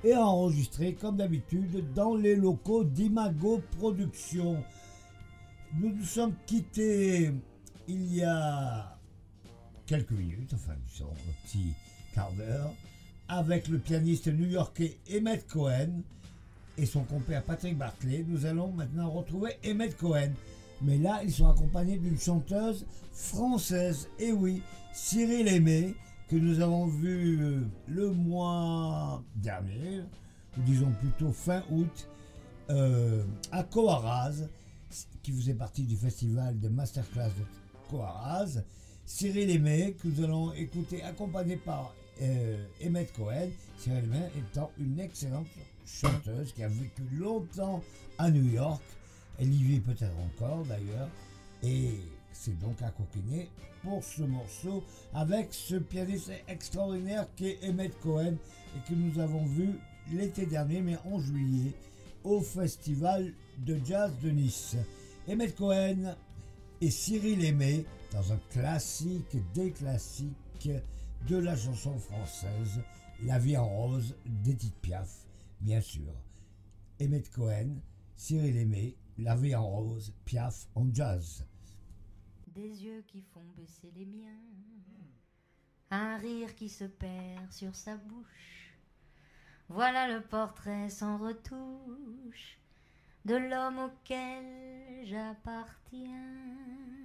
et 0.04 0.16
enregistrée 0.16 0.94
comme 0.94 1.18
d'habitude 1.18 1.92
dans 1.96 2.14
les 2.14 2.36
locaux 2.36 2.84
d'Imago 2.84 3.64
Productions. 3.80 4.64
Nous 5.80 5.92
nous 5.92 6.06
sommes 6.06 6.36
quittés 6.46 7.32
il 7.88 8.16
y 8.16 8.24
a 8.24 8.96
quelques 9.88 10.12
minutes, 10.12 10.54
enfin 10.54 10.74
disons 10.88 11.10
un 11.10 11.48
petit 11.48 11.74
quart 12.14 12.32
d'heure 12.34 12.72
avec 13.28 13.68
le 13.68 13.80
pianiste 13.80 14.28
new-yorkais 14.28 14.98
Emmett 15.12 15.48
Cohen 15.48 16.02
et 16.78 16.86
son 16.86 17.04
compère 17.04 17.44
Patrick 17.44 17.78
Barclay. 17.78 18.26
Nous 18.28 18.46
allons 18.46 18.72
maintenant 18.72 19.10
retrouver 19.10 19.54
Emmett 19.66 19.96
Cohen. 19.98 20.32
Mais 20.82 20.98
là, 20.98 21.22
ils 21.24 21.32
sont 21.32 21.50
accompagnés 21.50 21.98
d'une 21.98 22.20
chanteuse 22.20 22.86
française. 23.14 24.10
Et 24.20 24.32
oui, 24.32 24.62
Cyril 24.94 25.48
Aimé, 25.48 25.96
que 26.30 26.36
nous 26.36 26.60
avons 26.60 26.88
vu 26.88 27.40
euh, 27.42 27.62
le 27.88 28.12
mois 28.12 29.24
dernier, 29.36 30.02
disons 30.58 30.92
plutôt 31.00 31.32
fin 31.32 31.64
août, 31.72 32.10
euh, 32.70 33.24
à 33.52 33.64
Coaraz, 33.64 34.48
qui 35.24 35.32
faisait 35.32 35.54
partie 35.54 35.84
du 35.84 35.96
festival 35.96 36.60
de 36.60 36.68
masterclass 36.68 37.30
de 37.30 37.90
Coaraz. 37.90 38.62
Cyril 39.06 39.50
Aimé, 39.50 39.96
que 40.02 40.08
nous 40.08 40.24
allons 40.24 40.54
écouter 40.54 41.04
accompagné 41.04 41.56
par 41.56 41.94
euh, 42.22 42.66
Emmett 42.86 43.12
Cohen, 43.14 43.50
Cyril 43.78 44.06
Aimé 44.06 44.30
étant 44.38 44.72
une 44.80 45.00
excellente 45.00 45.48
chanteuse 45.86 46.54
qui 46.54 46.64
a 46.64 46.68
vécu 46.68 47.04
longtemps 47.14 47.84
à 48.18 48.32
New 48.32 48.50
York. 48.52 48.82
Elle 49.40 49.54
y 49.54 49.64
vit 49.64 49.80
peut-être 49.80 50.18
encore 50.18 50.64
d'ailleurs. 50.66 51.10
Et 51.64 52.00
c'est 52.32 52.58
donc 52.60 52.82
à 52.82 52.90
coquiner 52.90 53.50
pour 53.84 54.04
ce 54.04 54.24
morceau 54.24 54.84
avec 55.14 55.48
ce 55.52 55.76
pianiste 55.76 56.32
extraordinaire 56.48 57.28
qui 57.36 57.50
est 57.50 57.70
Emmett 57.70 57.98
Cohen 58.02 58.36
et 58.76 58.90
que 58.90 58.94
nous 58.96 59.20
avons 59.20 59.46
vu 59.46 59.70
l'été 60.12 60.46
dernier, 60.46 60.82
mais 60.82 60.98
en 61.06 61.20
juillet, 61.20 61.74
au 62.24 62.42
Festival 62.42 63.34
de 63.60 63.80
Jazz 63.86 64.12
de 64.22 64.30
Nice. 64.30 64.76
Emmett 65.28 65.56
Cohen 65.56 66.16
et 66.82 66.92
Cyril 66.92 67.44
Aimé 67.44 67.86
dans 68.12 68.34
un 68.34 68.40
classique 68.52 69.38
des 69.54 69.72
classiques 69.72 70.70
de 71.28 71.38
la 71.38 71.56
chanson 71.56 71.98
française, 71.98 72.82
La 73.24 73.40
vie 73.40 73.58
en 73.58 73.68
rose 73.68 74.16
d'Edith 74.26 74.76
Piaf, 74.82 75.26
bien 75.60 75.82
sûr. 75.82 76.14
Emmett 77.02 77.30
Cohen, 77.32 77.82
Cyril 78.16 78.58
Aimé, 78.58 78.96
La 79.18 79.36
vie 79.36 79.56
en 79.56 79.68
rose, 79.68 80.14
Piaf 80.26 80.68
en 80.76 80.94
jazz. 80.94 81.46
Des 82.48 82.84
yeux 82.84 83.04
qui 83.08 83.22
font 83.22 83.44
baisser 83.58 83.92
les 83.96 84.06
miens, 84.06 84.44
un 85.90 86.18
rire 86.18 86.54
qui 86.56 86.70
se 86.70 86.86
perd 86.86 87.52
sur 87.52 87.76
sa 87.76 87.98
bouche. 87.98 88.78
Voilà 89.70 90.14
le 90.14 90.22
portrait 90.22 90.90
sans 90.90 91.18
retouche 91.18 92.60
de 93.26 93.36
l'homme 93.36 93.80
auquel 93.80 95.06
j'appartiens. 95.06 97.05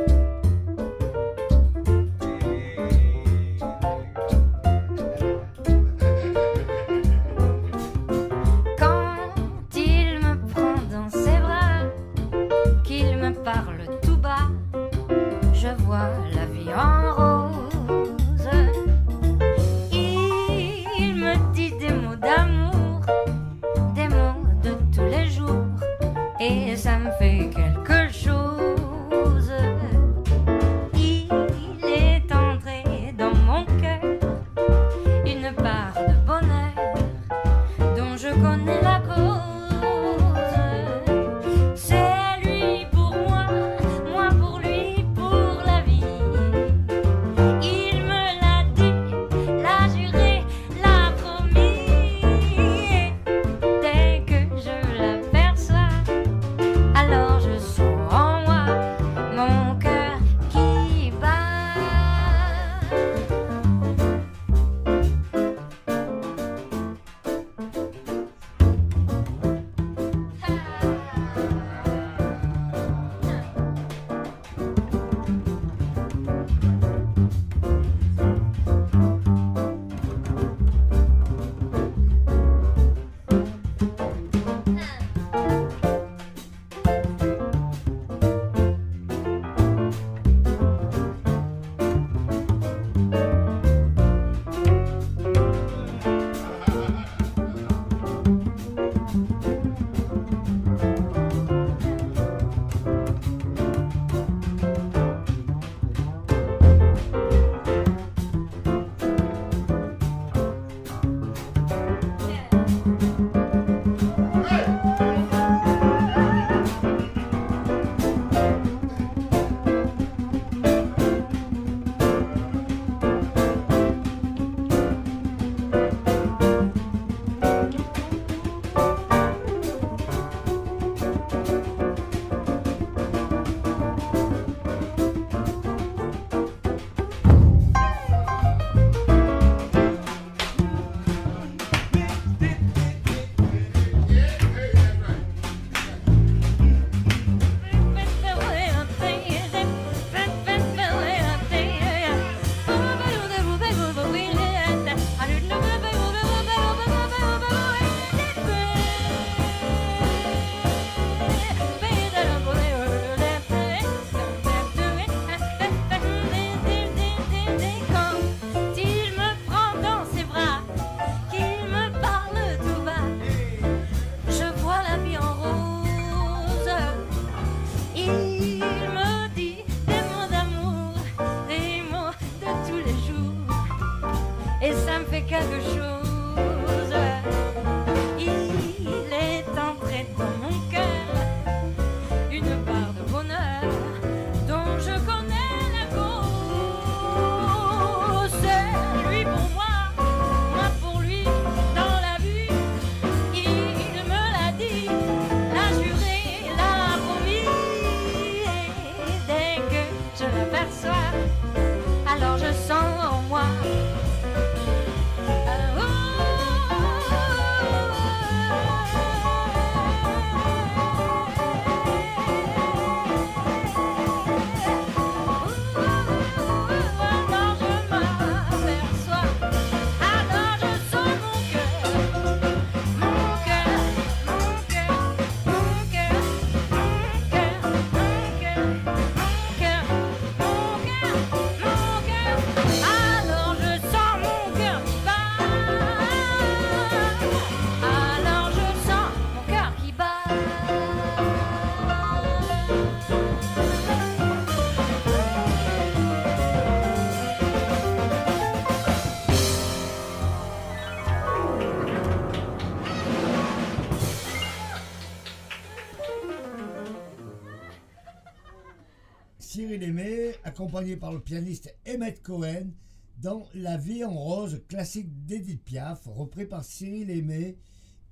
accompagné 270.61 270.95
par 270.95 271.11
le 271.11 271.19
pianiste 271.19 271.75
Emmett 271.87 272.21
Cohen, 272.21 272.69
dans 273.17 273.47
La 273.55 273.77
vie 273.77 274.03
en 274.03 274.13
rose, 274.13 274.61
classique 274.67 275.25
d'Edith 275.25 275.63
Piaf, 275.63 276.03
repris 276.05 276.45
par 276.45 276.63
Cyril 276.63 277.09
Aimé 277.09 277.57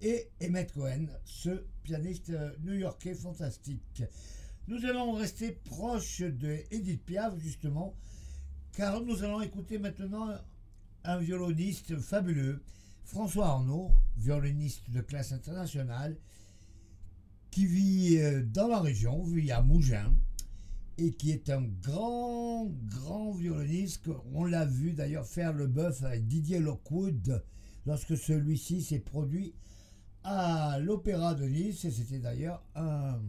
et 0.02 0.32
Emmett 0.42 0.74
Cohen, 0.74 1.06
ce 1.26 1.64
pianiste 1.84 2.34
new-yorkais 2.62 3.14
fantastique. 3.14 4.02
Nous 4.68 4.84
allons 4.86 5.12
rester 5.12 5.52
proche 5.52 6.22
de 6.22 6.58
Edith 6.72 7.06
Piaf, 7.06 7.38
justement, 7.38 7.94
car 8.72 9.00
nous 9.02 9.24
allons 9.24 9.42
écouter 9.42 9.78
maintenant 9.78 10.30
un 11.04 11.18
violoniste 11.20 12.00
fabuleux, 12.00 12.64
François 13.04 13.50
Arnaud, 13.50 13.92
violoniste 14.18 14.90
de 14.90 15.02
classe 15.02 15.34
internationale, 15.34 16.18
qui 17.52 17.68
vit 17.68 18.18
euh, 18.18 18.42
dans 18.42 18.68
la 18.68 18.80
région, 18.80 19.22
vit 19.22 19.52
à 19.52 19.62
Mougins, 19.62 20.16
et 21.00 21.14
qui 21.14 21.32
est 21.32 21.50
un 21.50 21.64
grand, 21.82 22.66
grand 22.66 23.32
violoniste. 23.32 24.10
On 24.34 24.46
l'a 24.46 24.66
vu 24.66 24.94
d'ailleurs 24.94 25.26
faire 25.26 25.54
le 25.54 25.68
bœuf 25.68 26.04
avec 26.04 26.28
Didier 26.28 26.60
Lockwood 26.60 27.44
lorsque 27.86 28.18
celui-ci 28.18 28.82
s'est 28.84 29.00
produit 29.00 29.56
à 30.24 30.78
l'Opéra 30.80 31.34
de 31.36 31.46
Nice, 31.46 31.86
et 31.86 31.92
c'était 31.92 32.20
d'ailleurs 32.20 32.64
un 32.76 33.22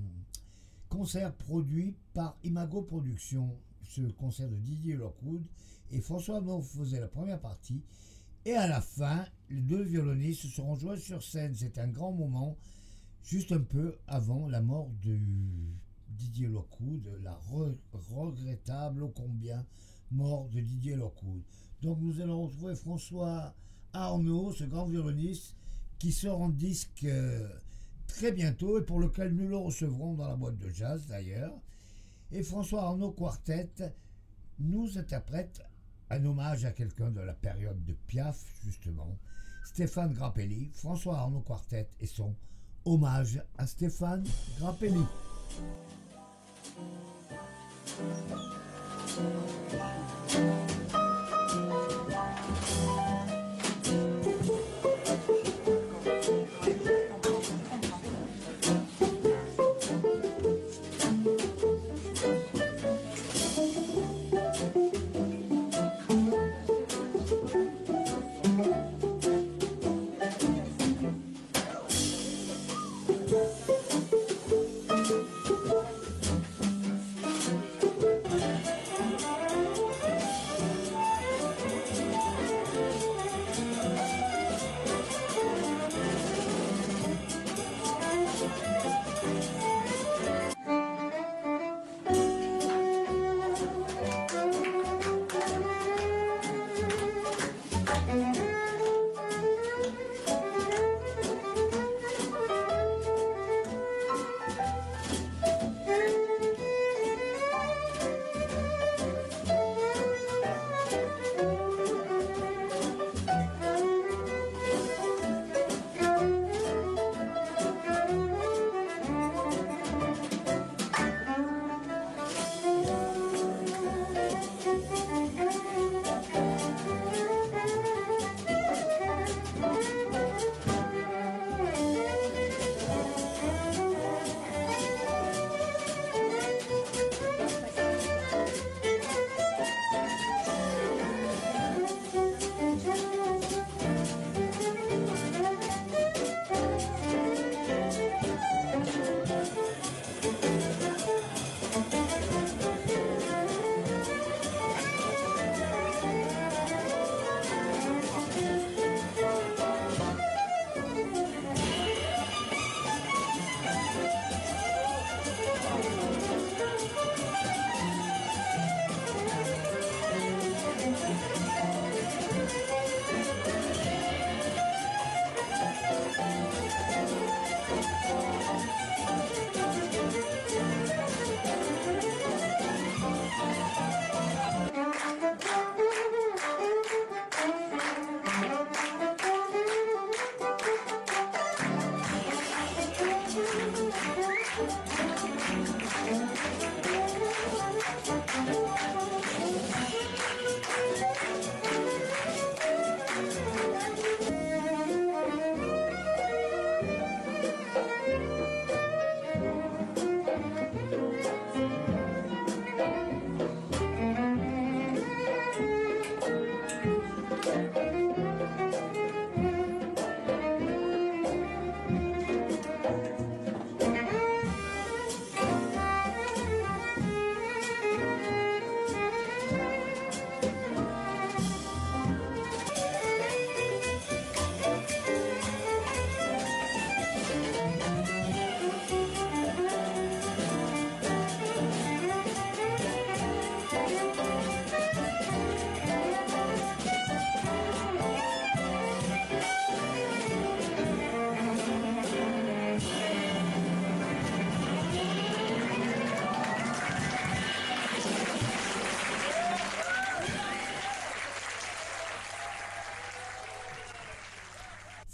concert 0.88 1.32
produit 1.34 1.96
par 2.12 2.36
Imago 2.42 2.82
Productions, 2.82 3.56
ce 3.84 4.02
concert 4.02 4.48
de 4.48 4.56
Didier 4.56 4.96
Lockwood, 4.96 5.44
et 5.92 6.00
François 6.00 6.36
Arnaud 6.36 6.62
faisait 6.62 7.00
la 7.00 7.08
première 7.08 7.40
partie, 7.40 7.84
et 8.44 8.54
à 8.54 8.66
la 8.66 8.80
fin, 8.80 9.24
les 9.48 9.60
deux 9.60 9.82
violonistes 9.82 10.42
se 10.42 10.48
seront 10.48 10.74
joués 10.74 10.96
sur 10.96 11.22
scène. 11.22 11.54
C'est 11.54 11.78
un 11.78 11.88
grand 11.88 12.12
moment, 12.12 12.58
juste 13.22 13.52
un 13.52 13.60
peu 13.60 13.98
avant 14.06 14.48
la 14.48 14.60
mort 14.60 14.90
de 15.04 15.18
Didier 16.20 16.48
Lockwood, 16.48 17.18
la 17.22 17.40
regrettable 18.10 19.04
ô 19.04 19.08
combien 19.08 19.64
mort 20.10 20.48
de 20.50 20.60
Didier 20.60 20.96
Lockwood. 20.96 21.42
Donc 21.80 21.98
nous 22.00 22.20
allons 22.20 22.42
retrouver 22.42 22.74
François 22.74 23.54
Arnaud, 23.94 24.52
ce 24.52 24.64
grand 24.64 24.84
violoniste, 24.84 25.56
qui 25.98 26.12
sort 26.12 26.42
en 26.42 26.50
disque 26.50 27.04
euh, 27.04 27.48
très 28.06 28.32
bientôt 28.32 28.78
et 28.78 28.84
pour 28.84 29.00
lequel 29.00 29.32
nous 29.32 29.48
le 29.48 29.56
recevrons 29.56 30.14
dans 30.14 30.28
la 30.28 30.36
boîte 30.36 30.58
de 30.58 30.68
jazz 30.68 31.06
d'ailleurs. 31.06 31.58
Et 32.32 32.42
François 32.42 32.82
Arnaud 32.82 33.12
Quartet 33.12 33.70
nous 34.58 34.98
interprète 34.98 35.62
un 36.10 36.22
hommage 36.26 36.66
à 36.66 36.72
quelqu'un 36.72 37.10
de 37.10 37.20
la 37.20 37.34
période 37.34 37.82
de 37.84 37.94
Piaf, 37.94 38.44
justement, 38.62 39.18
Stéphane 39.64 40.12
Grappelli, 40.12 40.70
François 40.74 41.18
Arnaud 41.18 41.40
Quartet 41.40 41.88
et 41.98 42.06
son 42.06 42.36
hommage 42.84 43.42
à 43.56 43.66
Stéphane 43.66 44.24
Grappelli. 44.58 45.04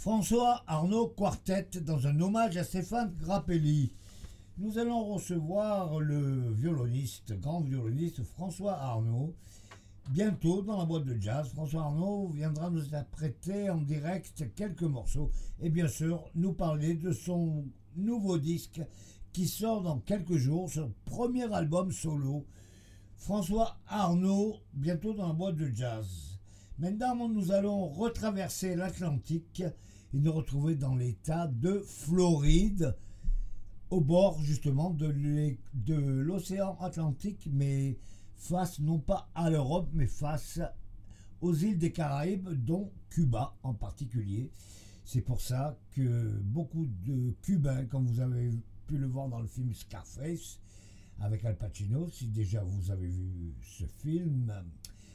François 0.07 0.63
Arnaud 0.67 1.07
Quartet 1.07 1.67
dans 1.81 2.07
un 2.07 2.17
hommage 2.21 2.55
à 2.55 2.63
Stéphane 2.63 3.13
Grappelli. 3.19 3.91
Nous 4.57 4.77
allons 4.77 5.03
recevoir 5.03 5.99
le 5.99 6.49
violoniste, 6.53 7.37
grand 7.41 7.59
violoniste 7.59 8.23
François 8.23 8.77
Arnaud. 8.79 9.35
Bientôt 10.11 10.61
dans 10.61 10.77
la 10.77 10.85
boîte 10.85 11.03
de 11.03 11.19
jazz, 11.19 11.49
François 11.49 11.81
Arnaud 11.81 12.29
viendra 12.29 12.69
nous 12.69 12.85
interpréter 12.85 13.69
en 13.69 13.81
direct 13.81 14.45
quelques 14.55 14.83
morceaux 14.83 15.29
et 15.59 15.69
bien 15.69 15.89
sûr 15.89 16.23
nous 16.35 16.53
parler 16.53 16.93
de 16.93 17.11
son 17.11 17.65
nouveau 17.97 18.37
disque 18.37 18.79
qui 19.33 19.45
sort 19.45 19.81
dans 19.81 19.99
quelques 19.99 20.37
jours, 20.37 20.71
son 20.71 20.93
premier 21.03 21.53
album 21.53 21.91
solo. 21.91 22.45
François 23.17 23.75
Arnaud, 23.87 24.55
bientôt 24.71 25.13
dans 25.13 25.27
la 25.27 25.33
boîte 25.33 25.57
de 25.57 25.67
jazz. 25.67 26.39
Maintenant, 26.79 27.27
nous 27.27 27.51
allons 27.51 27.89
retraverser 27.89 28.77
l'Atlantique 28.77 29.63
et 30.13 30.19
nous 30.19 30.31
retrouver 30.31 30.75
dans 30.75 30.95
l'État 30.95 31.47
de 31.47 31.79
Floride, 31.79 32.95
au 33.89 34.01
bord 34.01 34.41
justement 34.41 34.91
de 34.93 35.95
l'océan 35.95 36.77
Atlantique, 36.79 37.49
mais 37.51 37.97
face 38.35 38.79
non 38.79 38.99
pas 38.99 39.29
à 39.35 39.49
l'Europe, 39.49 39.89
mais 39.93 40.07
face 40.07 40.59
aux 41.41 41.53
îles 41.53 41.77
des 41.77 41.91
Caraïbes, 41.91 42.49
dont 42.49 42.91
Cuba 43.09 43.55
en 43.63 43.73
particulier. 43.73 44.51
C'est 45.03 45.21
pour 45.21 45.41
ça 45.41 45.79
que 45.91 46.37
beaucoup 46.41 46.85
de 46.85 47.33
Cubains, 47.41 47.85
comme 47.85 48.05
vous 48.05 48.19
avez 48.19 48.51
pu 48.87 48.97
le 48.97 49.07
voir 49.07 49.29
dans 49.29 49.39
le 49.39 49.47
film 49.47 49.73
Scarface, 49.73 50.59
avec 51.19 51.45
Al 51.45 51.57
Pacino, 51.57 52.09
si 52.09 52.27
déjà 52.27 52.63
vous 52.63 52.91
avez 52.91 53.07
vu 53.07 53.55
ce 53.61 53.85
film, 53.85 54.53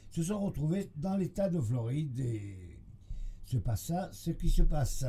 se 0.09 0.23
sont 0.23 0.39
retrouvés 0.39 0.91
dans 0.95 1.15
l'État 1.15 1.49
de 1.49 1.59
Floride 1.59 2.19
se 3.45 3.57
passe 3.57 3.91
ce 4.11 4.31
qui 4.31 4.49
se 4.49 4.63
passe. 4.63 5.05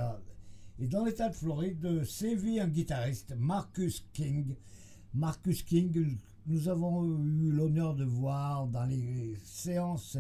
Et 0.79 0.89
dans 0.89 1.05
l'État 1.05 1.29
de 1.29 1.35
Floride 1.35 2.05
sévit 2.05 2.59
un 2.61 2.69
guitariste, 2.69 3.35
Marcus 3.37 4.07
King. 4.13 4.57
Marcus 5.13 5.63
King, 5.63 6.19
nous 6.47 6.69
avons 6.69 7.05
eu 7.05 7.53
l'honneur 7.53 7.95
de 7.95 8.05
voir 8.05 8.67
dans 8.67 8.85
les 8.85 9.37
séances 9.45 10.19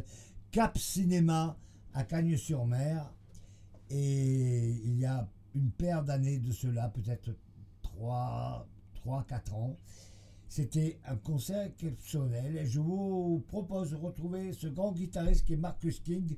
Cap 0.50 0.78
Cinéma 0.78 1.58
à 1.92 2.04
Cagnes-sur-Mer. 2.04 3.12
Et 3.90 4.70
il 4.84 4.98
y 4.98 5.04
a 5.04 5.28
une 5.54 5.70
paire 5.70 6.04
d'années 6.04 6.38
de 6.38 6.52
cela, 6.52 6.88
peut-être 6.88 7.30
3, 7.82 8.68
3, 8.94 9.24
4 9.24 9.54
ans. 9.54 9.76
C'était 10.48 11.00
un 11.06 11.16
concert 11.16 11.62
exceptionnel 11.62 12.56
et 12.58 12.66
je 12.66 12.78
vous 12.78 13.44
propose 13.48 13.90
de 13.90 13.96
retrouver 13.96 14.52
ce 14.52 14.68
grand 14.68 14.92
guitariste 14.92 15.46
qui 15.46 15.54
est 15.54 15.56
Marcus 15.56 15.98
King 15.98 16.36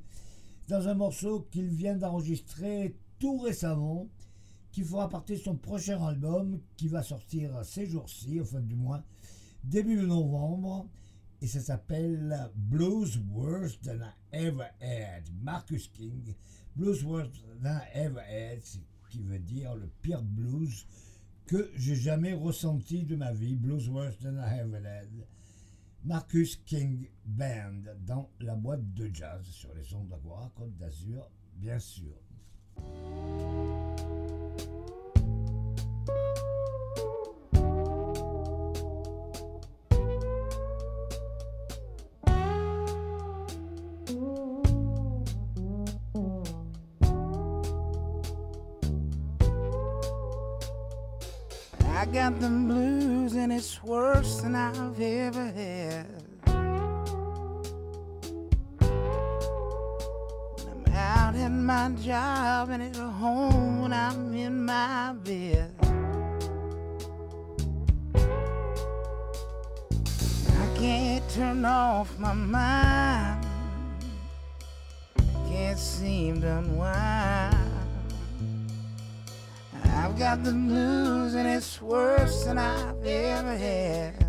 dans 0.68 0.88
un 0.88 0.94
morceau 0.94 1.46
qu'il 1.50 1.68
vient 1.68 1.96
d'enregistrer 1.96 2.96
tout 3.18 3.38
récemment, 3.38 4.08
qui 4.72 4.82
fera 4.82 5.08
partie 5.08 5.34
de 5.34 5.40
son 5.40 5.56
prochain 5.56 6.02
album 6.04 6.60
qui 6.76 6.88
va 6.88 7.02
sortir 7.02 7.64
ces 7.64 7.86
jours-ci, 7.86 8.40
enfin 8.40 8.60
du 8.60 8.74
moins 8.74 9.02
début 9.64 10.02
novembre, 10.02 10.88
et 11.40 11.46
ça 11.46 11.60
s'appelle 11.60 12.50
Blues 12.54 13.18
Worse 13.30 13.80
Than 13.80 13.98
I 14.32 14.36
Ever 14.46 14.68
Had. 14.80 15.24
Marcus 15.42 15.88
King, 15.88 16.34
Blues 16.74 17.04
Worse 17.04 17.30
Than 17.62 17.70
I 17.70 17.80
Ever 17.94 18.20
Had, 18.20 18.60
qui 19.10 19.22
veut 19.22 19.38
dire 19.38 19.74
le 19.74 19.88
pire 20.02 20.22
blues 20.22 20.86
que 21.46 21.70
j'ai 21.76 21.94
jamais 21.94 22.34
ressenti 22.34 23.04
de 23.04 23.16
ma 23.16 23.32
vie, 23.32 23.54
Blues 23.54 23.88
Worse 23.88 24.18
Than 24.18 24.34
I 24.34 24.60
Ever 24.60 24.86
Had. 24.86 25.26
Marcus 26.06 26.54
King 26.64 27.08
Band 27.24 27.82
dans 28.06 28.30
la 28.38 28.54
boîte 28.54 28.94
de 28.94 29.10
jazz 29.12 29.44
sur 29.50 29.74
les 29.74 29.92
ondes 29.92 30.06
d'Agora, 30.06 30.52
Côte 30.54 30.76
d'Azur, 30.76 31.28
bien 31.56 31.80
sûr. 31.80 32.14
Got 52.12 52.38
the 52.40 52.48
blues 52.48 53.34
and 53.34 53.52
it's 53.52 53.82
worse 53.82 54.40
than 54.40 54.54
I've 54.54 55.00
ever 55.00 55.46
had. 55.46 56.06
I'm 60.86 60.94
out 60.94 61.34
at 61.34 61.50
my 61.50 61.90
job 62.02 62.70
and 62.70 62.82
at 62.82 62.96
home 62.96 63.82
when 63.82 63.92
I'm 63.92 64.34
in 64.34 64.64
my 64.64 65.14
bed. 65.24 65.72
I 68.14 70.78
can't 70.78 71.28
turn 71.30 71.64
off 71.64 72.16
my 72.18 72.32
mind, 72.32 73.46
can't 75.48 75.78
seem 75.78 76.40
to 76.42 76.58
unwind. 76.58 77.55
I've 80.06 80.16
got 80.16 80.44
the 80.44 80.52
blues 80.52 81.34
and 81.34 81.48
it's 81.48 81.82
worse 81.82 82.44
than 82.44 82.58
I've 82.58 83.04
ever 83.04 83.56
had. 83.56 84.25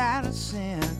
Got 0.00 0.24
a 0.24 0.32
cent. 0.32 0.99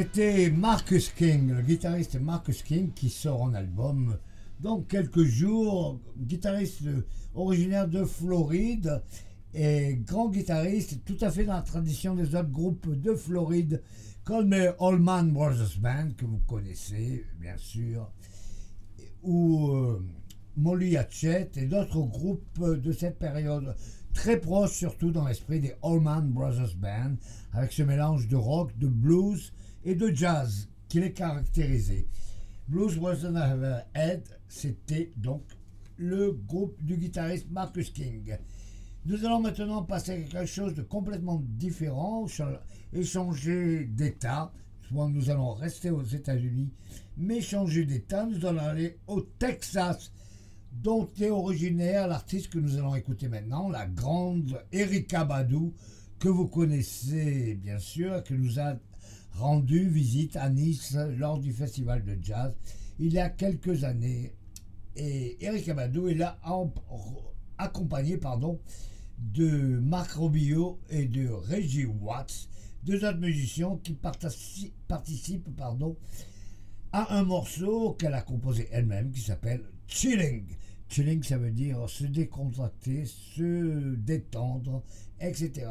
C'était 0.00 0.50
Marcus 0.50 1.10
King, 1.10 1.50
le 1.50 1.60
guitariste 1.60 2.20
Marcus 2.20 2.62
King 2.62 2.92
qui 2.92 3.10
sort 3.10 3.42
en 3.42 3.52
album 3.52 4.16
dans 4.60 4.80
quelques 4.80 5.24
jours. 5.24 5.98
Guitariste 6.16 6.82
originaire 7.34 7.88
de 7.88 8.04
Floride 8.04 9.02
et 9.54 9.96
grand 10.06 10.28
guitariste 10.28 11.04
tout 11.04 11.16
à 11.20 11.32
fait 11.32 11.42
dans 11.42 11.54
la 11.54 11.62
tradition 11.62 12.14
des 12.14 12.36
autres 12.36 12.48
groupes 12.48 12.88
de 12.88 13.12
Floride 13.16 13.82
comme 14.22 14.52
les 14.52 14.70
Allman 14.78 15.32
Brothers 15.32 15.80
Band 15.80 16.10
que 16.16 16.26
vous 16.26 16.42
connaissez 16.46 17.26
bien 17.40 17.56
sûr 17.56 18.08
ou 19.24 19.72
euh, 19.72 20.06
Molly 20.56 20.96
Hatchet 20.96 21.50
et 21.56 21.66
d'autres 21.66 22.02
groupes 22.02 22.60
de 22.60 22.92
cette 22.92 23.18
période 23.18 23.74
très 24.14 24.38
proches 24.38 24.74
surtout 24.74 25.10
dans 25.10 25.26
l'esprit 25.26 25.58
des 25.58 25.74
Allman 25.82 26.22
Brothers 26.22 26.76
Band 26.76 27.16
avec 27.52 27.72
ce 27.72 27.82
mélange 27.82 28.28
de 28.28 28.36
rock, 28.36 28.78
de 28.78 28.86
blues 28.86 29.52
et 29.84 29.94
de 29.94 30.08
jazz 30.14 30.68
qui 30.88 31.00
les 31.00 31.12
caractérisait. 31.12 32.06
Blues 32.68 32.98
Wasn't 32.98 33.36
a 33.36 33.86
Head, 33.94 34.28
c'était 34.48 35.12
donc 35.16 35.42
le 35.96 36.32
groupe 36.32 36.82
du 36.84 36.96
guitariste 36.96 37.50
Marcus 37.50 37.90
King. 37.90 38.36
Nous 39.06 39.24
allons 39.24 39.40
maintenant 39.40 39.82
passer 39.82 40.12
à 40.12 40.16
quelque 40.16 40.46
chose 40.46 40.74
de 40.74 40.82
complètement 40.82 41.42
différent, 41.42 42.26
échanger 42.92 43.84
d'état. 43.86 44.52
Nous 44.90 45.30
allons 45.30 45.52
rester 45.52 45.90
aux 45.90 46.02
États-Unis, 46.02 46.70
mais 47.16 47.40
changer 47.40 47.84
d'état, 47.84 48.26
nous 48.26 48.46
allons 48.46 48.60
aller 48.60 48.98
au 49.06 49.20
Texas, 49.20 50.12
dont 50.72 51.08
est 51.20 51.30
originaire 51.30 52.08
l'artiste 52.08 52.50
que 52.50 52.58
nous 52.58 52.76
allons 52.76 52.94
écouter 52.94 53.28
maintenant, 53.28 53.68
la 53.68 53.86
grande 53.86 54.62
Erika 54.72 55.24
Badu, 55.24 55.72
que 56.18 56.28
vous 56.28 56.46
connaissez 56.46 57.54
bien 57.54 57.78
sûr, 57.78 58.22
qui 58.24 58.34
nous 58.34 58.58
a 58.58 58.76
rendu 59.38 59.88
visite 59.88 60.36
à 60.36 60.50
Nice 60.50 60.96
lors 61.16 61.38
du 61.38 61.52
festival 61.52 62.04
de 62.04 62.18
jazz 62.20 62.52
il 62.98 63.12
y 63.12 63.18
a 63.18 63.28
quelques 63.28 63.84
années. 63.84 64.34
Et 64.96 65.36
Erika 65.44 65.74
Badu 65.74 66.10
est 66.10 66.14
là 66.14 66.40
accompagné 67.56 68.16
pardon, 68.16 68.60
de 69.18 69.78
Marc 69.78 70.12
Robillot 70.12 70.80
et 70.90 71.06
de 71.06 71.28
Reggie 71.28 71.86
Watts, 71.86 72.48
deux 72.82 73.04
autres 73.04 73.18
musiciens 73.18 73.78
qui 73.82 73.94
participent 73.94 75.56
pardon, 75.56 75.96
à 76.92 77.16
un 77.16 77.22
morceau 77.22 77.92
qu'elle 77.92 78.14
a 78.14 78.22
composé 78.22 78.68
elle-même 78.72 79.12
qui 79.12 79.20
s'appelle 79.20 79.62
Chilling. 79.86 80.44
Chilling, 80.88 81.22
ça 81.22 81.36
veut 81.36 81.50
dire 81.50 81.88
se 81.88 82.04
décontracter, 82.04 83.04
se 83.04 83.94
détendre, 83.96 84.82
etc. 85.20 85.66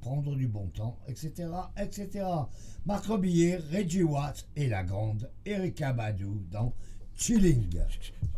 Prendre 0.00 0.34
du 0.34 0.48
bon 0.48 0.66
temps, 0.68 0.98
etc. 1.08 1.48
etc. 1.76 2.24
Marc 2.86 3.06
Robillet, 3.06 3.58
Reggie 3.70 4.02
Watts 4.02 4.48
et 4.56 4.68
la 4.68 4.82
grande 4.82 5.30
Erika 5.44 5.92
Badu 5.92 6.46
dans 6.50 6.72
Chilling. 7.14 7.68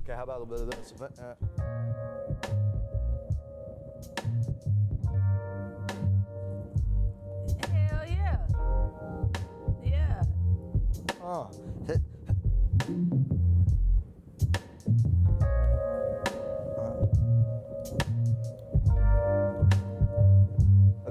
Okay, 0.01 0.13
how 0.13 0.25
about 0.25 0.43
a 0.43 0.47
bit 0.47 0.61
of 0.61 0.71
this? 0.71 0.93
Uh, 1.01 1.35
Hell 7.71 8.05
yeah. 8.09 8.39
Yeah. 9.85 10.23
Oh. 11.23 11.51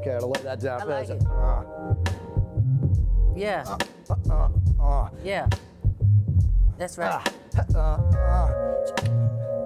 Okay, 0.08 0.16
I'll 0.16 0.30
lay 0.32 0.42
that 0.44 0.60
down. 0.62 0.82
I 0.82 0.86
like 0.86 1.10
it. 1.10 1.22
Ah, 1.28 1.64
Yeah. 3.36 3.64
ah, 3.68 3.78
ah, 4.30 4.50
ah. 4.80 5.10
Yeah. 5.22 5.48
That's 6.78 6.98
right. 6.98 7.28
Uh, 7.76 7.78
uh. 7.78 9.58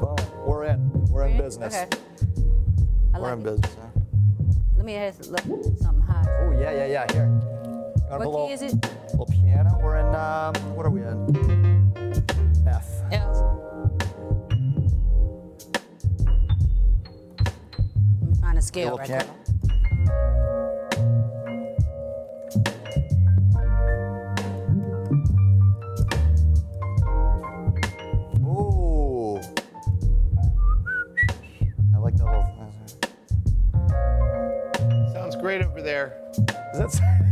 Boom. 0.00 0.16
We're 0.46 0.64
in. 0.64 0.90
We're 1.08 1.26
in 1.28 1.38
business. 1.38 1.74
Okay. 1.74 1.88
I 3.14 3.18
We're 3.18 3.22
like 3.30 3.32
in 3.34 3.40
it. 3.40 3.44
business. 3.44 3.76
Huh? 3.80 4.00
Let 4.76 4.84
me 4.84 4.94
look, 5.30 5.40
something 5.80 6.02
hot. 6.02 6.26
Oh 6.40 6.50
yeah, 6.52 6.72
yeah, 6.72 6.86
yeah. 6.86 7.12
Here. 7.12 7.24
You 7.24 7.32
want 7.32 7.96
a 8.10 8.10
What 8.10 8.20
little, 8.20 8.46
key 8.48 8.52
is 8.52 8.62
it? 8.62 8.74
little 9.12 9.26
piano? 9.26 9.80
We're 9.82 9.96
in. 9.96 10.14
Um, 10.14 10.54
what 10.76 10.84
are 10.84 10.90
we 10.90 11.00
in? 11.00 11.65
kind 18.56 18.62
of 18.62 18.64
skill 18.64 18.96
right 18.96 19.08
there. 19.08 19.26
I 31.94 31.98
like 31.98 32.16
whole 32.26 32.44
thing. 32.44 32.72
Sounds 35.12 35.36
great 35.36 35.62
over 35.62 35.82
there. 35.82 36.16
That 36.72 36.98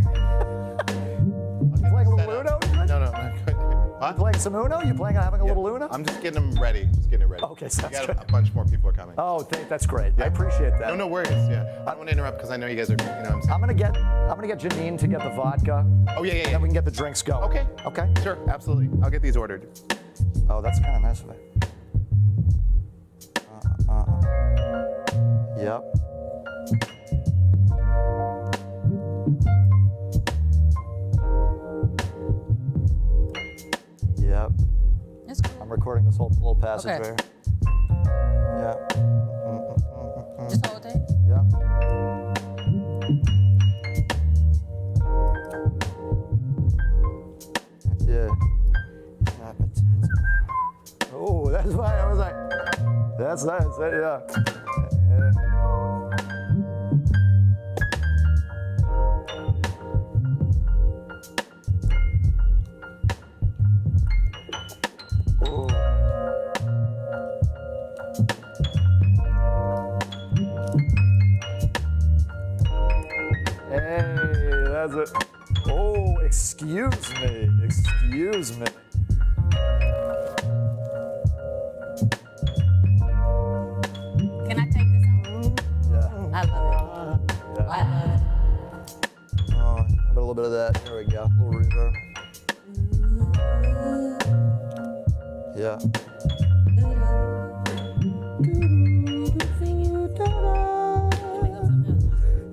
good. 4.13 4.19
You 4.19 4.23
playing 4.23 4.39
some 4.39 4.55
Uno? 4.55 4.81
You 4.83 4.95
playing 4.95 5.17
on 5.17 5.23
having 5.25 5.41
a 5.41 5.45
little 5.45 5.67
Uno? 5.67 5.89
I'm 5.91 6.05
just 6.05 6.21
getting 6.23 6.41
them 6.51 6.61
ready. 6.61 6.87
Just 6.95 7.11
getting 7.11 7.27
it 7.27 7.29
ready. 7.31 7.43
Okay, 7.45 7.67
We 7.67 7.71
sounds 7.71 7.93
got 7.93 8.07
good. 8.07 8.17
a, 8.17 8.23
a 8.23 8.25
bunch 8.27 8.53
more 8.55 8.65
people 8.65 8.89
are 8.91 8.93
coming. 8.93 9.15
Oh, 9.19 9.43
th- 9.43 9.69
that's 9.69 9.87
great. 9.87 10.13
I 10.19 10.25
appreciate 10.27 10.71
that. 10.79 10.89
No, 10.89 10.95
no 10.97 11.07
worries. 11.07 11.29
Yeah. 11.31 11.83
I 11.83 11.91
don't 11.91 11.99
want 11.99 12.09
to 12.09 12.13
interrupt 12.15 12.39
because 12.39 12.51
I 12.51 12.57
know 12.57 12.67
you 12.67 12.77
guys 12.77 12.91
are. 12.91 12.93
You 12.95 12.99
know 13.05 13.13
what 13.13 13.27
I'm 13.27 13.43
saying. 13.43 13.53
I'm 13.53 13.61
gonna 13.61 13.75
get 13.75 13.97
I'm 13.97 14.29
gonna 14.37 14.47
get 14.47 14.59
Janine 14.59 14.99
to 14.99 15.07
get 15.07 15.23
the 15.23 15.31
vodka. 15.31 15.87
Oh 16.17 16.23
yeah, 16.23 16.33
yeah, 16.35 16.39
yeah. 16.43 16.51
Then 16.53 16.63
we 16.63 16.69
can 16.69 16.75
get 16.75 16.85
the 16.85 16.91
drinks 16.91 17.23
going. 17.23 17.45
Okay. 17.51 17.67
Okay. 17.87 18.09
Sure. 18.23 18.39
Absolutely. 18.49 18.91
I'll 19.03 19.11
get 19.11 19.23
these 19.23 19.37
ordered. 19.37 19.69
Oh, 20.49 20.61
that's 20.61 20.79
kind 20.81 20.97
of 20.97 21.03
nice 21.03 21.21
of 21.23 21.31
it. 21.31 21.41
Uh, 23.89 23.93
uh, 23.93 24.05
uh. 24.05 25.81
Yep. 25.81 25.85
Recording 35.75 36.05
this 36.05 36.17
whole 36.17 36.29
little 36.31 36.55
passage 36.55 36.93
Okay. 36.93 37.11
right 37.11 37.21
here. 37.21 37.31
Yeah. 38.63 38.75
Mm, 38.95 39.59
mm, 39.59 39.75
mm, 39.75 40.15
mm, 40.15 40.39
mm. 40.39 40.51
whole. 40.63 41.43
Yeah. 48.07 48.29
Oh, 51.13 51.51
that's 51.51 51.73
why 51.73 51.99
I 51.99 52.07
was 52.09 52.19
like, 52.19 52.35
that's 53.19 53.45
nice. 53.45 53.65
Yeah. 53.81 54.21
Yeah. 55.11 55.54
That's 74.89 75.11
it. 75.11 75.25
Oh, 75.67 76.19
excuse 76.19 77.11
me. 77.21 77.49
Excuse 77.63 78.57
me. 78.59 78.67
Can 84.47 84.61
I 84.61 84.67
take 84.71 84.91
this 84.93 85.07
on? 85.27 85.57
Yeah. 85.91 86.09
I 86.33 86.45
love 86.45 87.21
it. 87.21 87.33
I 87.61 87.63
love 87.83 88.11
it. 88.11 88.23
Oh, 89.53 89.55
how 89.55 89.87
about 90.11 90.17
a 90.17 90.21
little 90.21 90.35
bit 90.35 90.45
of 90.45 90.53
that? 90.53 90.85
There 90.85 90.97
we 90.99 91.05
go. 91.05 91.23
A 91.23 91.27
little 91.43 91.61
reverb. 91.61 91.93
Yeah. 95.57 95.79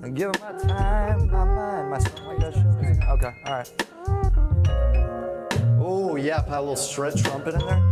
And 0.02 0.16
give 0.16 0.28
'em 0.28 0.40
my 0.40 0.52
time, 0.58 1.30
my 1.30 1.44
mind, 1.44 1.90
my 1.90 1.98
Okay, 3.12 3.34
all 3.44 3.52
right. 3.52 3.70
Oh, 5.78 6.16
yeah, 6.16 6.40
put 6.40 6.54
a 6.54 6.60
little 6.60 6.76
stretch 6.76 7.22
trumpet 7.22 7.52
in 7.52 7.60
there. 7.60 7.82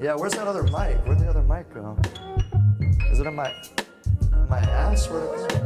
Yeah, 0.00 0.14
where's 0.14 0.32
that 0.32 0.46
other 0.46 0.62
mic? 0.62 0.96
Where'd 1.04 1.18
the 1.18 1.28
other 1.28 1.42
mic 1.42 1.68
go? 1.74 1.98
Is 3.12 3.20
it 3.20 3.26
in 3.26 3.34
my 3.34 3.52
my 4.48 4.60
ass? 4.60 5.10
Where's 5.10 5.42
did 5.42 5.58
it 5.58 5.64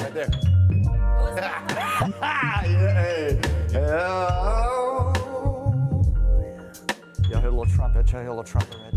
Right 0.00 0.12
there. 0.12 0.30
yeah, 2.20 3.38
yeah. 3.70 3.92
Yeah, 7.30 7.36
I 7.36 7.40
hear 7.40 7.48
a 7.48 7.50
little 7.50 7.64
trumpet. 7.64 8.12
I 8.12 8.22
hear 8.22 8.26
a 8.26 8.34
little 8.34 8.42
trumpet 8.42 8.76
right 8.82 8.91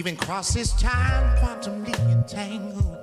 even 0.00 0.16
crosses 0.16 0.72
time, 0.80 1.36
quantumly 1.40 1.94
entangled. 2.10 2.96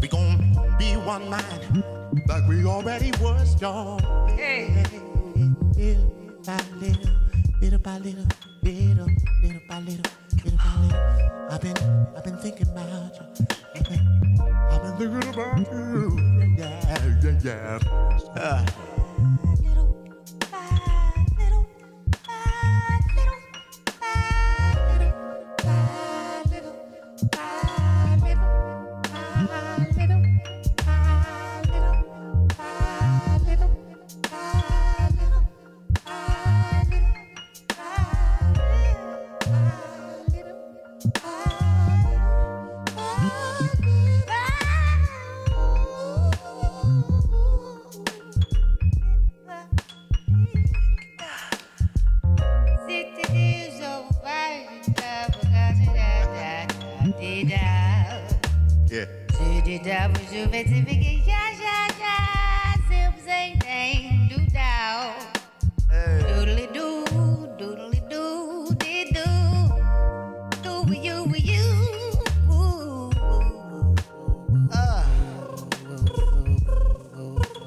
We 0.00 0.08
gon' 0.08 0.38
be 0.78 0.94
one 0.94 1.28
mind, 1.28 1.84
like 2.26 2.48
we 2.48 2.64
already 2.64 3.10
was, 3.20 3.60
y'all. 3.60 4.00
Hey. 4.28 4.82
Little 5.76 6.40
by 6.46 6.58
little, 6.80 7.12
little 7.60 7.78
by 7.80 7.98
little, 7.98 8.24
little, 8.62 9.08
little 9.42 9.60
by 9.68 9.80
little, 9.80 10.12
little 10.42 10.58
by 10.64 10.74
little. 10.80 11.48
I've 11.50 11.60
been, 11.60 11.76
I've 12.16 12.24
been 12.24 12.38
thinking 12.38 12.68
about 12.70 13.14
you. 13.16 13.46
I've 13.74 13.84
been, 13.84 14.40
I've 14.70 14.98
been 14.98 15.10
thinking 15.12 15.34
about 15.34 15.58
you. 15.70 16.56
Yeah, 16.56 17.18
yeah, 17.22 17.38
yeah. 17.44 17.78
Uh. 18.40 18.66
je 60.32 60.48
vais 60.48 60.64
te 60.64 60.84
piquer, 60.84 61.18
ja, 61.26 61.50
ja, 61.58 61.86
ja, 61.98 62.16
zip, 62.88 63.14
zay, 63.26 63.56
dang, 63.58 64.28
do, 64.28 64.36
dow. 64.52 65.10
Hey. 65.90 66.22
Doodly 66.22 66.66
do 66.72 67.04
doodly 67.58 68.00
do 68.08 68.22
dee 68.78 69.10
do 69.12 69.26
do 70.62 70.82
with 70.88 71.04
you, 71.04 71.24
with 71.24 71.44
you. 71.44 71.66
Ah. 74.72 75.04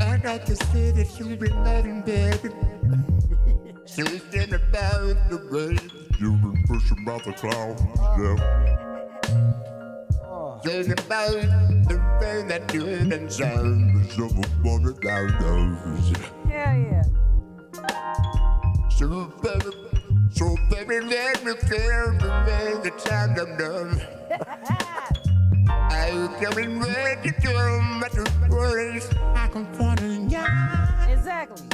I 0.00 0.16
got 0.18 0.44
to 0.46 0.56
say 0.56 0.90
that 0.90 1.16
you 1.18 1.36
were 1.36 1.46
not 1.62 1.84
in 1.84 2.02
bed. 2.02 2.40
Thinking 3.86 4.54
about 4.54 5.30
the 5.30 5.38
rain. 5.48 5.78
You've 6.18 6.40
been 6.42 6.60
pushing 6.66 7.04
by 7.04 7.18
the 7.18 7.32
clouds, 7.34 7.82
yeah. 8.18 8.36
Thinking 10.64 10.92
about 10.92 11.30
the 11.88 11.96
rain 12.20 12.48
that 12.48 12.74
you. 12.74 12.80
The 12.82 13.28
shovel 14.10 14.44
Yeah, 16.48 16.74
yeah 16.76 17.04
so 20.34 20.56
baby, 20.68 21.00
let 21.00 21.44
me 21.44 21.52
feel 21.54 22.12
the 22.18 22.28
way 22.46 22.74
the 22.82 22.90
time 22.98 23.38
I'm 23.38 23.56
done. 23.56 24.02
I'm 25.70 26.28
coming 26.42 26.80
ready 26.80 27.30
to 27.30 27.40
do 27.40 27.52
my 27.54 28.08
worries. 28.50 29.08
I 29.34 29.48
can 29.48 29.64
find 29.74 30.00
in 30.00 30.28
ya. 30.28 30.44
Exactly. 31.08 31.64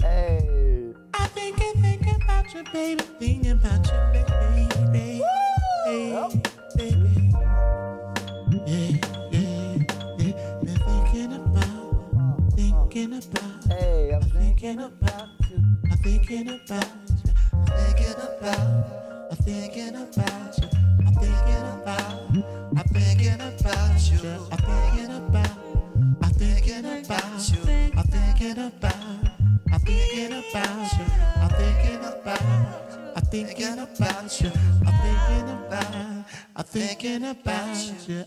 Hey. 0.00 0.94
I 1.12 1.26
think 1.28 1.60
I 1.60 1.72
think 1.80 2.06
about 2.16 2.54
you, 2.54 2.64
baby. 2.72 3.04
Thinking 3.18 3.52
about 3.52 3.84
you, 3.86 4.00
baby. 4.92 5.22
Baby. 5.84 6.42
baby. 6.76 7.32
Yeah, 8.66 8.96
yeah, 9.30 9.76
yeah. 10.18 10.32
Been 10.62 10.78
thinking 10.88 11.32
about, 11.34 12.52
thinking 12.56 13.12
about, 13.12 13.64
Hey, 13.68 14.12
I'm 14.14 14.22
thinking 14.22 14.80
about 14.80 15.28
you. 15.50 15.62
I'm 15.90 15.98
thinking 15.98 16.48
about 16.48 16.48
you. 16.48 16.66
I'm 16.70 16.78
thinking 16.78 17.05
about, 18.46 19.28
I'm 19.30 19.36
thinking 19.38 19.94
about 19.96 20.58
you. 20.58 20.68
I'm 21.04 21.14
thinking 21.14 21.64
about, 21.74 22.30
I'm 22.76 22.88
thinking 22.92 23.40
about 23.40 24.10
you. 24.10 24.18
I'm 24.52 24.58
thinking 24.58 25.16
about, 25.16 25.50
I'm 26.22 26.30
thinking 26.30 26.84
about 26.84 27.50
you. 27.50 27.62
I'm 27.96 28.04
thinking 28.04 28.58
about, 28.58 28.94
I'm 29.72 29.80
thinking 29.80 30.32
about 30.32 30.92
you. 30.92 31.06
I'm 31.36 31.48
thinking 31.50 32.04
about, 32.04 32.42
I'm 33.16 33.24
thinking 33.24 33.78
about 33.78 34.40
you. 34.40 34.50
I'm 34.86 34.94
thinking 35.02 35.48
about, 35.50 35.94
I'm 36.54 36.64
thinking 36.64 37.24
about 37.24 38.08
you. 38.08 38.24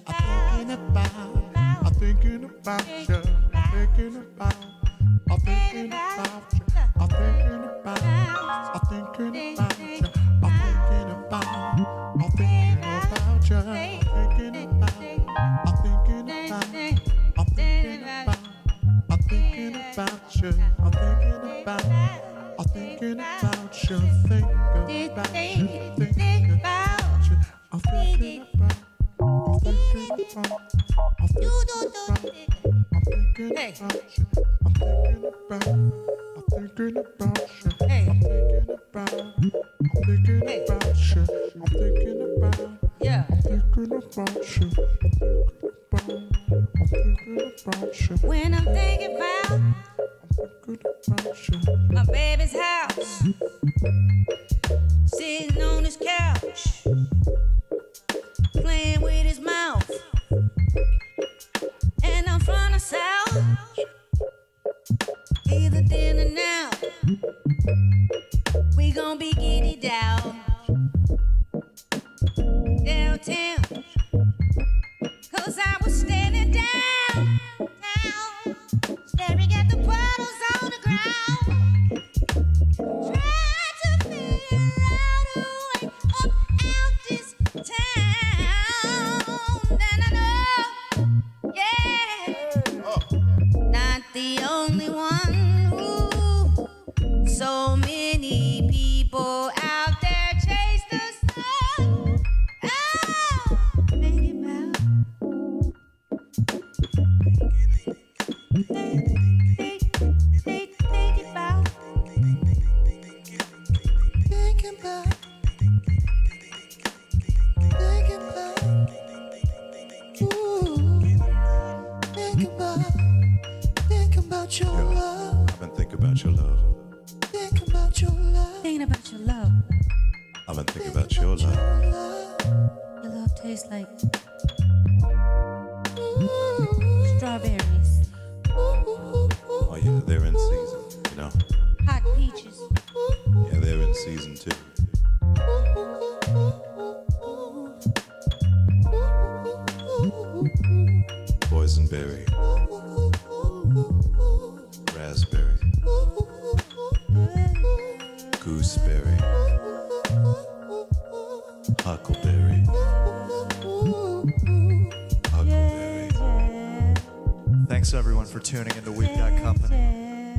For 168.31 168.39
tuning 168.39 168.75
into 168.77 168.91
We've 168.91 169.07
Got 169.17 169.35
Company. 169.41 170.37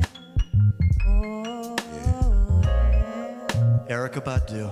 Erica 3.89 4.21
Badu, 4.21 4.71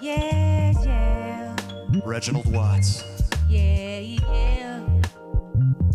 Yeah, 0.00 0.72
yeah, 0.84 1.56
Reginald 2.04 2.46
Watts, 2.52 3.02
yeah, 3.48 3.98
yeah, 3.98 4.76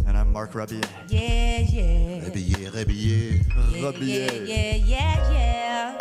and 0.06 0.18
I'm 0.18 0.34
Mark 0.34 0.54
Rabier. 0.54 0.82
yeah, 1.08 1.60
yeah. 1.60 2.20
Réveillé, 2.26 2.70
réveillé. 2.70 3.42
Yeah, 3.72 3.86
Rabier. 3.86 4.44
yeah, 4.46 4.76
yeah, 4.76 5.32
yeah. 5.32 5.98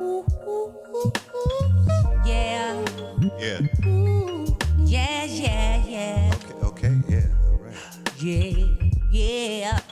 Ooh, 0.00 0.24
ooh, 0.46 0.74
ooh, 0.94 1.12
ooh. 1.36 2.24
Yeah, 2.24 2.80
Yeah. 3.38 3.58
yeah, 3.84 4.09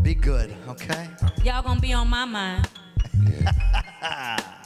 Be 0.01 0.15
good, 0.15 0.55
okay? 0.67 1.07
Y'all 1.43 1.61
gonna 1.61 1.79
be 1.79 1.93
on 1.93 2.07
my 2.09 2.25
mind. 2.25 2.67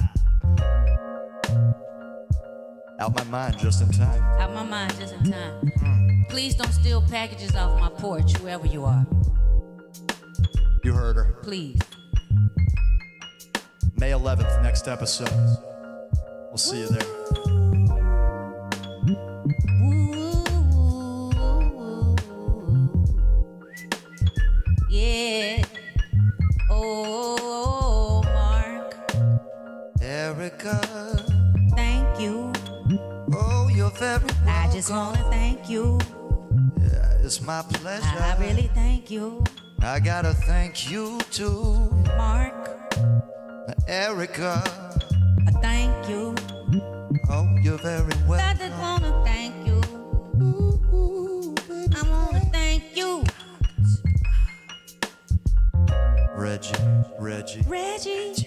Out 2.98 3.14
my 3.14 3.24
mind 3.26 3.58
just 3.60 3.82
in 3.82 3.92
time. 3.92 4.22
Out 4.40 4.54
my 4.54 4.64
mind 4.64 4.96
just 4.98 5.14
in 5.14 5.32
time. 5.32 6.26
Please 6.30 6.56
don't 6.56 6.72
steal 6.72 7.02
packages 7.02 7.54
off 7.56 7.80
my 7.80 7.90
porch, 7.90 8.38
whoever 8.38 8.66
you 8.66 8.86
are. 8.86 9.06
You 10.84 10.94
heard 10.94 11.18
her. 11.18 11.38
Please. 11.44 11.80
May 13.98 14.12
11th, 14.12 14.64
next 14.64 14.88
episode. 14.88 15.30
We'll 16.48 16.58
see 16.58 16.80
you 16.80 16.88
there. 16.88 17.02
Yeah. 24.90 25.66
Oh, 26.70 28.22
Mark. 28.24 28.96
Erica. 30.02 31.15
Very 34.00 34.18
welcome. 34.18 34.38
I 34.48 34.70
just 34.72 34.90
wanna 34.90 35.24
thank 35.30 35.70
you. 35.70 36.00
Yeah, 36.80 37.18
It's 37.24 37.42
my 37.42 37.62
pleasure. 37.74 38.06
I 38.20 38.36
really 38.40 38.70
thank 38.74 39.10
you, 39.12 39.44
I 39.82 40.00
gotta 40.00 40.34
thank 40.34 40.90
you 40.90 41.20
too, 41.32 41.90
Mark. 42.18 42.54
Erica. 43.88 44.64
I 45.48 45.52
thank 45.62 46.10
you. 46.10 46.36
Oh, 47.30 47.48
you're 47.62 47.78
very 47.78 48.14
welcome. 48.28 48.50
I 48.50 48.54
just 48.54 48.78
wanna 48.80 49.24
thank 49.26 49.56
you. 49.68 49.82
I 51.98 52.02
wanna 52.10 52.42
thank 52.52 52.84
you, 52.96 53.24
Reggie, 56.36 56.74
Reggie. 57.20 57.64
Reggie. 57.68 58.46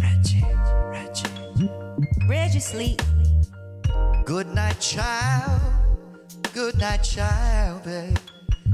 Reggie, 0.00 0.44
Reggie. 0.88 1.70
Reggie 2.28 2.60
sleep. 2.60 3.02
Good 4.24 4.54
night, 4.54 4.78
child. 4.80 5.60
Good 6.54 6.78
night, 6.78 7.02
child, 7.02 7.84
babe. 7.84 8.16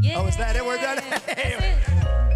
Yeah. 0.02 0.20
Oh, 0.20 0.26
is 0.26 0.36
that 0.36 0.56
it? 0.56 0.64
We're 0.64 0.76
done? 0.76 0.98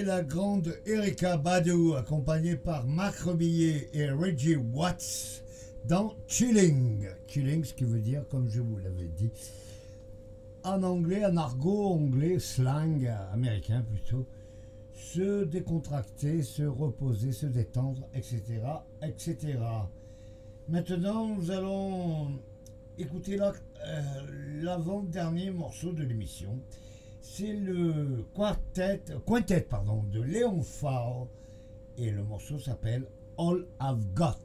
La 0.00 0.22
grande 0.22 0.74
Erika 0.86 1.36
Badu, 1.36 1.94
accompagnée 1.96 2.56
par 2.56 2.86
Marc 2.86 3.18
Rebillet 3.20 3.90
et 3.92 4.10
Reggie 4.10 4.56
Watts 4.56 5.44
dans 5.86 6.14
Chilling. 6.26 7.06
Chilling, 7.26 7.62
ce 7.62 7.74
qui 7.74 7.84
veut 7.84 8.00
dire, 8.00 8.26
comme 8.30 8.48
je 8.48 8.62
vous 8.62 8.78
l'avais 8.78 9.08
dit, 9.08 9.30
en 10.64 10.82
anglais, 10.82 11.26
en 11.26 11.36
argot 11.36 11.88
anglais, 11.88 12.38
slang 12.38 13.06
américain 13.34 13.84
plutôt, 13.86 14.26
se 14.94 15.44
décontracter, 15.44 16.42
se 16.42 16.62
reposer, 16.62 17.32
se 17.32 17.46
détendre, 17.46 18.08
etc. 18.14 18.40
etc. 19.02 19.58
Maintenant, 20.68 21.36
nous 21.36 21.50
allons 21.50 22.38
écouter 22.98 23.36
la- 23.36 23.52
euh, 23.86 24.02
l'avant-dernier 24.62 25.50
morceau 25.50 25.92
de 25.92 26.02
l'émission. 26.02 26.58
C'est 27.24 27.52
le 27.52 28.24
quartet, 28.34 29.00
quintet 29.24 29.60
pardon, 29.60 30.02
de 30.12 30.20
Léon 30.20 30.60
Faure 30.60 31.28
et 31.96 32.10
le 32.10 32.24
morceau 32.24 32.58
s'appelle 32.58 33.06
All 33.38 33.64
I've 33.80 34.12
Got. 34.12 34.42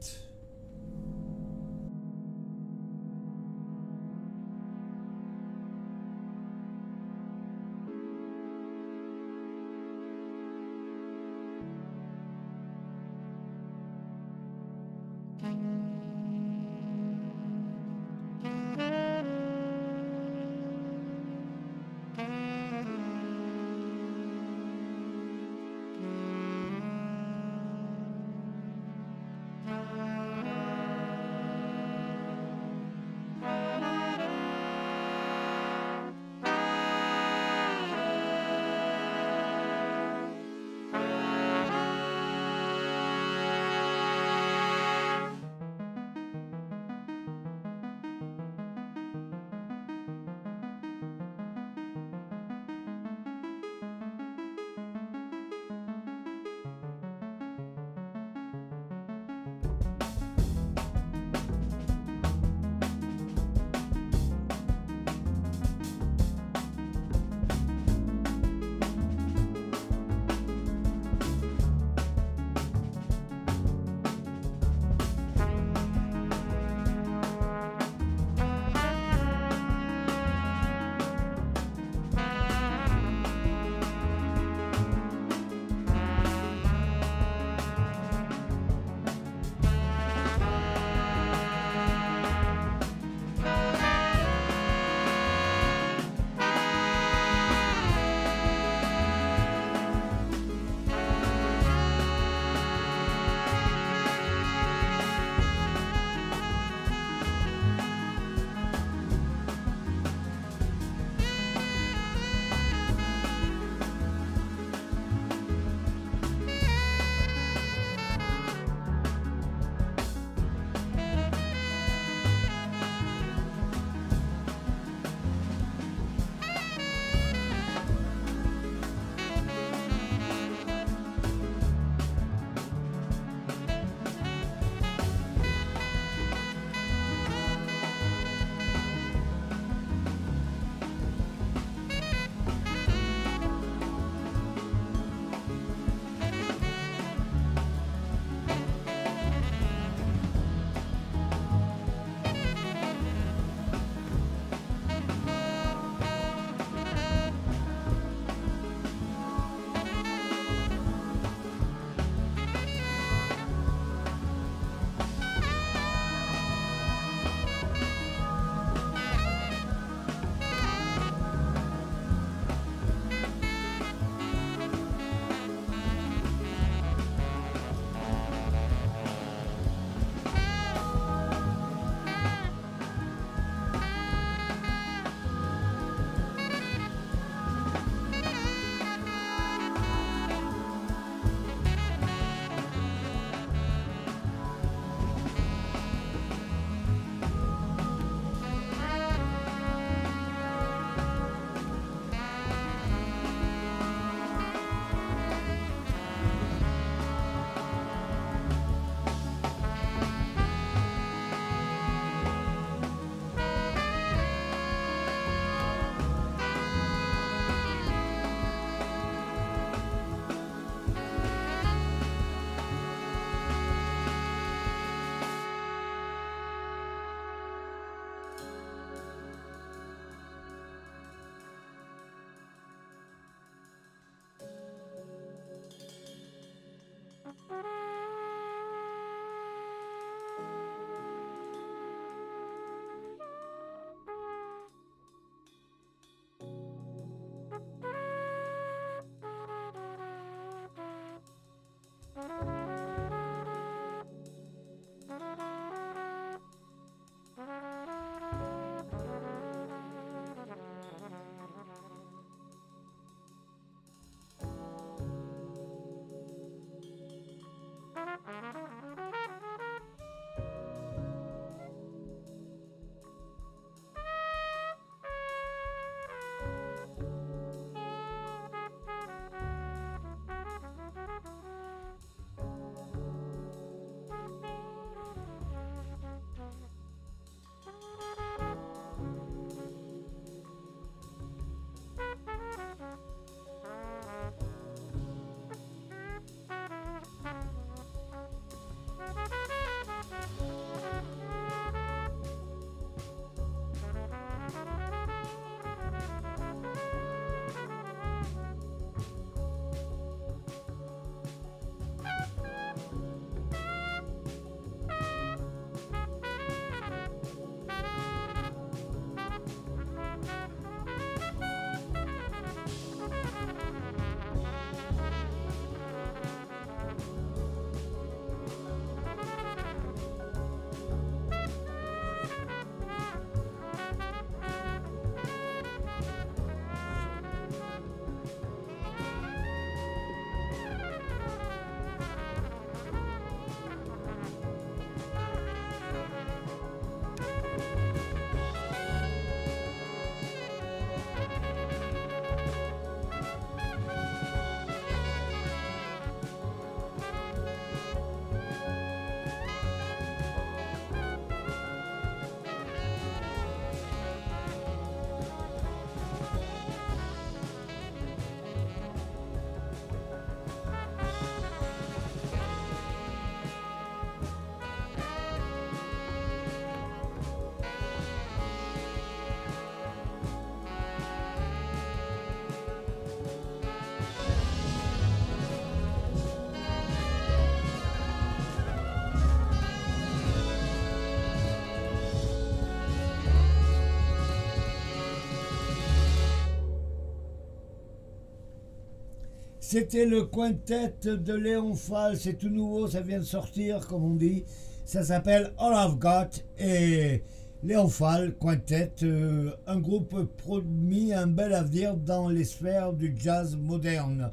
C'était 399.70 400.06
le 400.06 400.24
quintet 400.24 400.94
de 401.04 401.34
Léon 401.34 401.74
Fall, 401.74 402.16
c'est 402.16 402.38
tout 402.38 402.48
nouveau, 402.48 402.86
ça 402.86 403.02
vient 403.02 403.18
de 403.18 403.24
sortir, 403.24 403.86
comme 403.86 404.02
on 404.02 404.14
dit. 404.14 404.46
Ça 404.86 405.04
s'appelle 405.04 405.52
All 405.58 405.74
I've 405.74 405.98
Got 405.98 406.42
et 406.58 407.22
Léon 407.62 407.88
Fall, 407.88 408.34
quintet, 408.40 408.92
euh, 409.02 409.50
un 409.66 409.78
groupe 409.78 410.24
promis 410.38 411.12
un 411.12 411.26
bel 411.26 411.52
avenir 411.52 411.98
dans 411.98 412.30
les 412.30 412.44
sphères 412.44 412.94
du 412.94 413.14
jazz 413.14 413.58
moderne. 413.58 414.30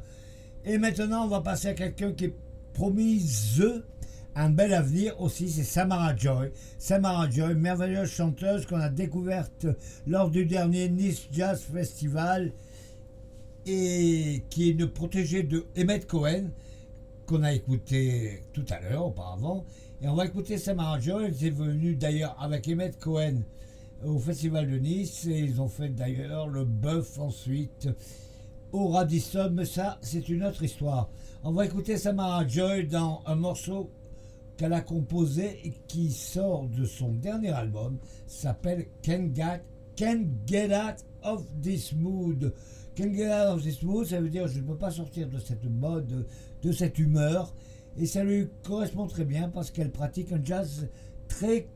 Et 0.64 0.78
maintenant, 0.78 1.26
on 1.26 1.28
va 1.28 1.41
passer 1.41 1.68
à 1.68 1.74
quelqu'un 1.74 2.14
qui 2.14 2.24
est 2.24 2.36
promise 2.74 3.62
un 4.36 4.49
bel 4.52 4.74
avenir 4.74 5.20
aussi, 5.20 5.49
c'est 5.49 5.64
Samara 5.64 6.16
Joy. 6.16 6.53
Samara 6.78 7.30
Joy, 7.30 7.56
merveilleuse 7.56 8.10
chanteuse 8.10 8.66
qu'on 8.66 8.80
a 8.80 8.90
découverte 8.90 9.68
lors 10.07 10.30
du 10.30 10.45
dernier 10.45 10.88
Nice 10.88 11.28
Jazz 11.30 11.62
Festival 11.62 12.53
et 13.66 14.44
qui 14.50 14.70
est 14.70 14.72
une 14.72 14.88
protégée 14.88 15.44
de 15.44 15.66
Emmett 15.78 16.06
Cohen, 16.08 16.50
qu'on 17.26 17.44
a 17.44 17.54
écouté 17.54 18.42
tout 18.54 18.66
à 18.70 18.80
l'heure 18.80 19.08
auparavant. 19.08 19.66
Et 20.02 20.08
on 20.08 20.16
va 20.16 20.26
écouter 20.26 20.58
Samara 20.58 21.00
Joy, 21.00 21.26
elle 21.26 21.48
est 21.48 21.50
venue 21.50 21.96
d'ailleurs 21.96 22.36
avec 22.40 22.68
Emmett 22.68 23.00
Cohen 23.00 23.42
au 24.06 24.20
Festival 24.20 24.70
de 24.70 24.78
Nice 24.78 25.26
et 25.26 25.40
ils 25.40 25.62
ont 25.62 25.70
fait 25.70 25.90
d'ailleurs 25.90 26.48
le 26.48 26.66
bœuf 26.66 27.18
ensuite 27.18 27.90
au 28.72 28.90
Radisson, 28.90 29.52
mais 29.54 29.66
ça 29.66 29.98
c'est 30.02 30.30
une 30.30 30.44
autre 30.44 30.64
histoire. 30.64 31.10
On 31.44 31.52
va 31.54 31.66
écouter 31.66 31.98
Samara 31.98 32.48
Joy 32.48 32.88
dans 32.88 33.22
un 33.26 33.36
morceau 33.36 33.90
qu'elle 34.58 34.74
a 34.74 34.82
composé 34.82 35.60
et 35.64 35.74
qui 35.88 36.12
sort 36.12 36.68
de 36.68 36.86
son 36.86 37.14
dernier 37.14 37.50
album, 37.50 37.98
s'appelle 38.28 38.86
Can't 39.02 39.34
Get, 39.34 39.62
Can't 39.96 40.28
Get 40.46 40.70
Out 40.76 41.06
of 41.24 41.44
This 41.62 41.94
Mood. 41.94 42.54
Out 43.04 43.56
of 43.56 43.64
This 43.64 43.82
Mood, 43.84 44.08
ça 44.08 44.22
veut 44.22 44.30
dire 44.30 44.48
je 44.48 44.60
ne 44.60 44.66
peux 44.66 44.78
pas 44.78 44.92
sortir 44.92 45.28
de 45.28 45.40
cette 45.40 45.66
mode, 45.66 46.26
de 46.64 46.72
cette 46.72 46.98
humeur. 47.00 47.54
Et 47.98 48.06
ça 48.06 48.24
lui 48.24 48.48
correspond 48.64 49.08
très 49.08 49.26
bien 49.26 49.50
parce 49.50 49.72
qu'elle 49.72 49.92
pratique 49.92 50.32
un 50.32 50.44
jazz 50.44 50.88
très 51.28 51.68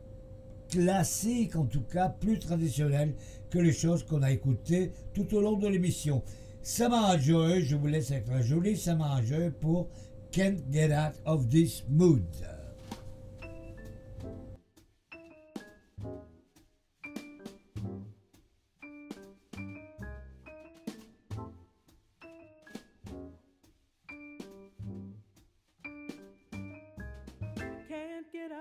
classique, 0.69 1.55
en 1.55 1.65
tout 1.65 1.81
cas 1.81 2.09
plus 2.09 2.39
traditionnel 2.39 3.13
que 3.49 3.59
les 3.59 3.73
choses 3.73 4.03
qu'on 4.03 4.21
a 4.21 4.31
écoutées 4.31 4.91
tout 5.13 5.33
au 5.35 5.41
long 5.41 5.57
de 5.57 5.67
l'émission. 5.67 6.21
Samara 6.61 7.17
Joy, 7.17 7.63
je 7.63 7.75
vous 7.75 7.87
laisse 7.87 8.11
avec 8.11 8.27
la 8.27 8.41
jolie 8.41 8.77
Samara 8.77 9.23
Joy 9.23 9.51
pour 9.59 9.87
Can't 10.31 10.57
Get 10.71 10.93
Out 10.93 11.15
of 11.25 11.47
This 11.49 11.83
Mood. 11.89 12.23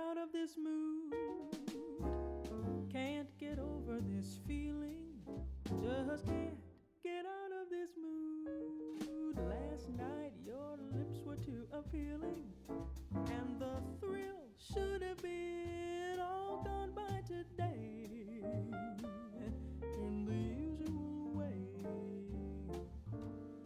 Out 0.08 0.16
of 0.16 0.32
this 0.32 0.56
mood. 0.56 1.12
Can't 2.90 3.28
get 3.38 3.58
over 3.58 4.00
this 4.00 4.38
feeling. 4.46 5.04
Just 5.82 6.24
can't 6.26 6.56
get 7.02 7.24
out 7.26 7.52
of 7.60 7.68
this 7.70 7.90
mood. 8.00 9.36
Last 9.36 9.90
night 9.90 10.32
your 10.46 10.78
lips 10.94 11.20
were 11.24 11.36
too 11.36 11.66
appealing. 11.72 12.44
And 13.14 13.60
the 13.60 13.82
thrill 14.00 14.48
should 14.72 15.02
have 15.02 15.20
been 15.22 16.18
all 16.20 16.62
gone 16.64 16.92
by 16.94 17.20
today. 17.26 18.42
In 20.00 20.24
the 20.26 20.32
usual 20.32 21.32
way. 21.34 21.66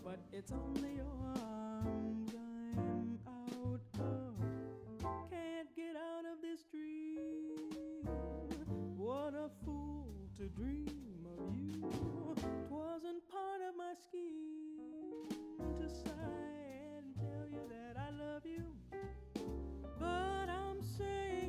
But 0.04 0.18
it's 0.32 0.50
only 0.52 0.96
your 0.96 1.31
to 10.42 10.48
dream 10.48 11.24
of 11.38 11.56
you. 11.56 11.80
Twasn't 12.68 13.22
part 13.30 13.60
of 13.68 13.76
my 13.76 13.92
scheme 14.08 15.28
to 15.78 15.88
sigh 15.88 16.96
and 16.96 17.14
tell 17.14 17.46
you 17.48 17.62
that 17.68 17.96
I 17.96 18.10
love 18.10 18.42
you. 18.44 18.64
But 20.00 20.48
I'm 20.50 20.82
saying 20.98 21.41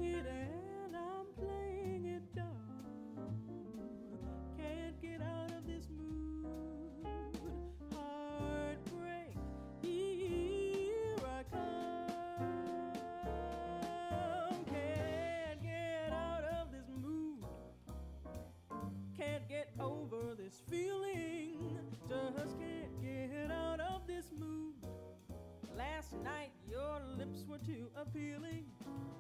Night 26.22 26.52
your 26.68 27.00
lips 27.18 27.46
were 27.48 27.58
too 27.58 27.90
appealing, 27.96 28.66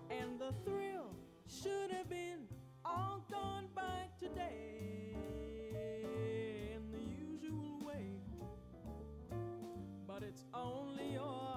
and 0.10 0.40
the 0.40 0.54
thrill 0.66 1.16
should 1.48 1.92
have 1.92 2.10
been 2.10 2.48
all 2.86 3.26
gone 3.32 3.68
by 3.76 4.08
today 4.20 5.16
in 6.76 6.92
the 6.92 7.00
usual 7.00 7.80
way. 7.86 8.20
But 10.08 10.24
it's 10.24 10.44
only 10.54 11.14
your 11.14 11.53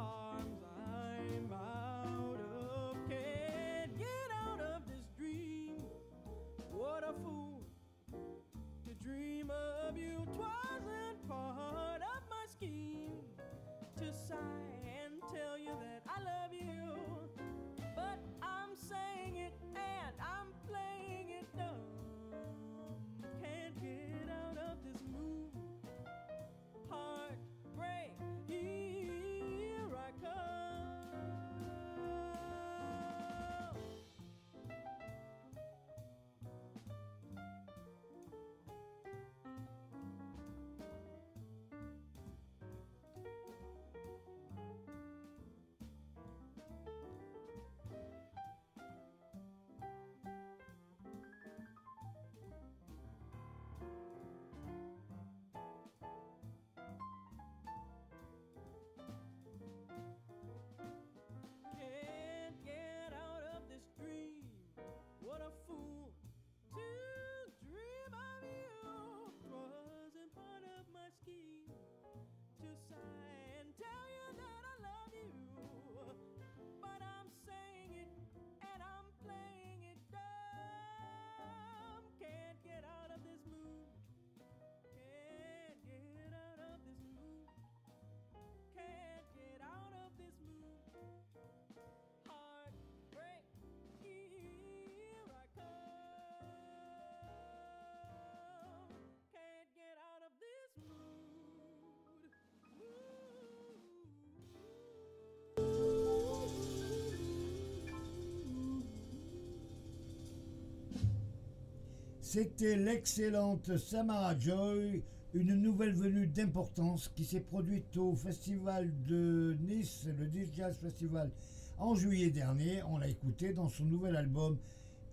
C'était 112.37 112.77
l'excellente 112.77 113.79
Samara 113.79 114.39
Joy, 114.39 115.03
une 115.33 115.55
nouvelle 115.55 115.95
venue 115.95 116.27
d'importance 116.27 117.11
qui 117.17 117.25
s'est 117.25 117.41
produite 117.41 117.97
au 117.97 118.15
festival 118.15 118.93
de 119.07 119.57
Nice, 119.63 120.07
le 120.19 120.27
Nice 120.27 120.51
Jazz 120.55 120.77
Festival, 120.77 121.31
en 121.79 121.95
juillet 121.95 122.29
dernier. 122.29 122.83
On 122.91 122.99
l'a 122.99 123.09
écouté 123.09 123.55
dans 123.55 123.71
son 123.71 123.87
nouvel 123.87 124.17
album 124.17 124.59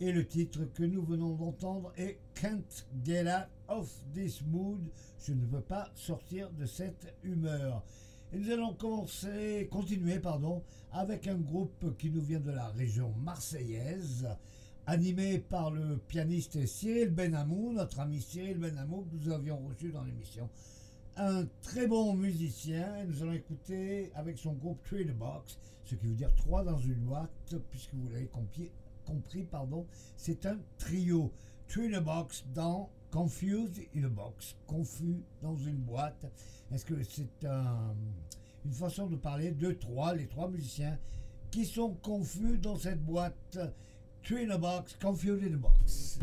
et 0.02 0.12
le 0.12 0.28
titre 0.28 0.66
que 0.74 0.84
nous 0.84 1.02
venons 1.02 1.34
d'entendre 1.36 1.94
est 1.96 2.20
Can't 2.34 2.86
Get 3.06 3.24
Out 3.24 3.48
of 3.70 4.04
This 4.14 4.42
Mood. 4.42 4.82
Je 5.26 5.32
ne 5.32 5.46
peux 5.46 5.62
pas 5.62 5.90
sortir 5.96 6.52
de 6.52 6.66
cette 6.66 7.16
humeur. 7.24 7.86
Et 8.34 8.38
nous 8.38 8.52
allons 8.52 8.74
commencer, 8.74 9.70
continuer 9.72 10.20
pardon, 10.20 10.62
avec 10.92 11.30
un 11.30 11.38
groupe 11.38 11.96
qui 11.98 12.10
nous 12.10 12.22
vient 12.22 12.42
de 12.42 12.52
la 12.52 12.68
région 12.68 13.14
marseillaise, 13.24 14.28
animé 14.86 15.40
par 15.40 15.72
le 15.72 15.98
pianiste 15.98 16.66
Cyril 16.66 17.10
Benamou, 17.10 17.72
notre 17.74 18.00
ami 18.00 18.22
Cyril 18.22 18.58
Benamou 18.58 19.04
que 19.04 19.16
nous 19.16 19.32
avions 19.34 19.58
reçu 19.68 19.92
dans 19.92 20.04
l'émission. 20.04 20.50
Un 21.16 21.46
très 21.62 21.88
bon 21.88 22.16
musicien, 22.16 22.98
et 22.98 23.06
nous 23.06 23.22
allons 23.22 23.34
écouter 23.34 24.12
avec 24.16 24.38
son 24.38 24.54
groupe 24.54 24.82
Three 24.84 25.08
a 25.10 25.14
Box, 25.14 25.58
ce 25.86 25.96
qui 25.96 26.08
veut 26.08 26.16
dire 26.16 26.34
trois 26.36 26.64
dans 26.64 26.80
une 26.80 26.96
boîte, 26.96 27.56
puisque 27.70 27.94
vous 27.94 28.10
l'avez 28.10 28.28
compris, 29.06 29.44
pardon, 29.44 29.86
c'est 30.18 30.46
un 30.46 30.58
trio. 30.78 31.32
Three 31.68 31.94
a 31.96 32.02
Box 32.02 32.44
dans 32.54 32.90
Confused 33.12 33.78
in 33.96 34.06
a 34.06 34.10
Box, 34.10 34.56
confus 34.66 35.22
dans 35.42 35.56
une 35.56 35.78
boîte. 35.78 36.26
Est-ce 36.72 36.84
que 36.84 36.96
c'est 37.04 37.46
un- 37.46 37.94
une 38.66 38.74
façon 38.74 39.06
de 39.06 39.16
parler 39.16 39.52
de 39.52 39.72
trois, 39.72 40.16
les 40.16 40.26
trois 40.28 40.50
musiciens 40.50 40.98
qui 41.52 41.64
sont 41.66 41.94
confus 42.02 42.58
dans 42.58 42.76
cette 42.76 43.04
boîte? 43.06 43.60
A 44.26 44.58
Box, 44.58 44.96
Confused 45.02 45.46
in 45.46 45.54
a 45.54 45.58
Box. 45.58 46.18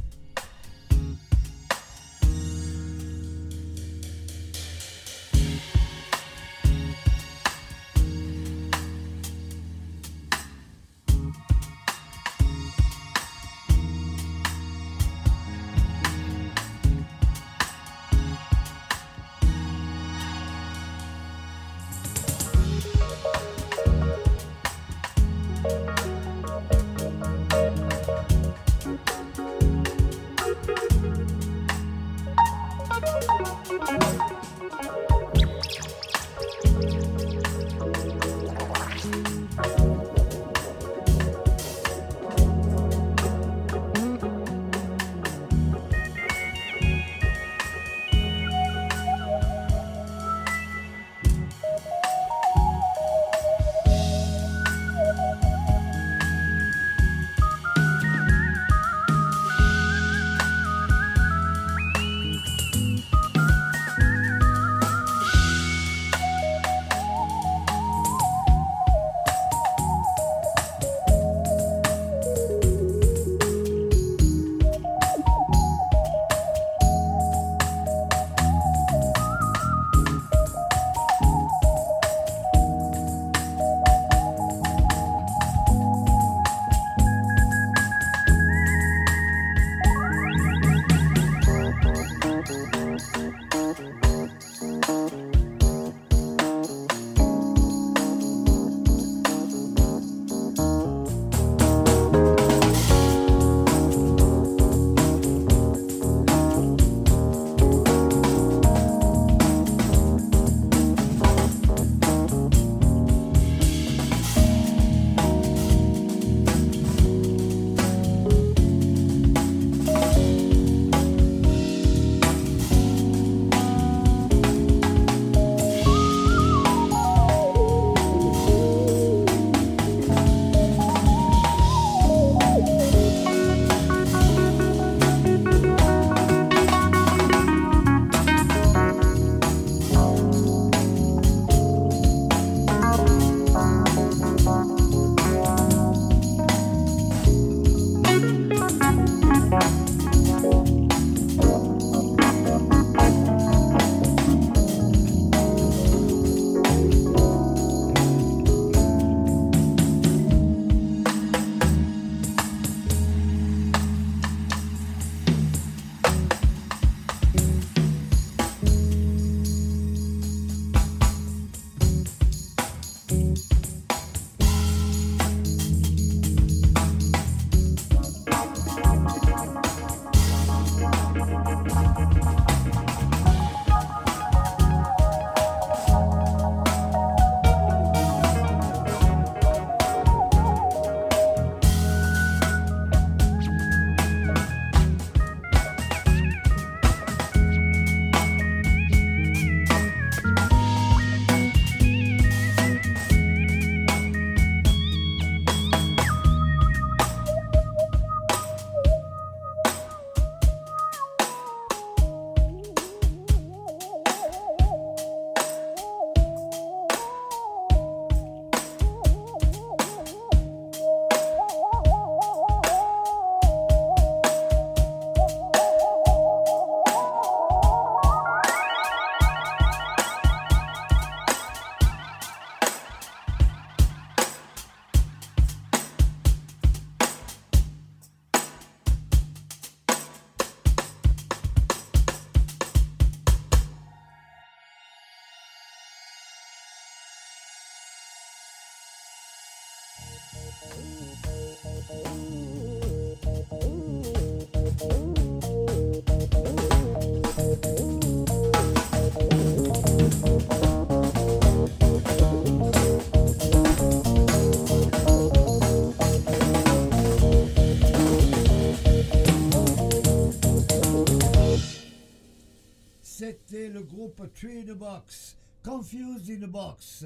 Three 274.35 274.61
in 274.61 274.71
a 274.71 274.75
Box, 274.75 275.37
Confused 275.63 276.31
in 276.31 276.45
a 276.45 276.47
Box, 276.47 277.05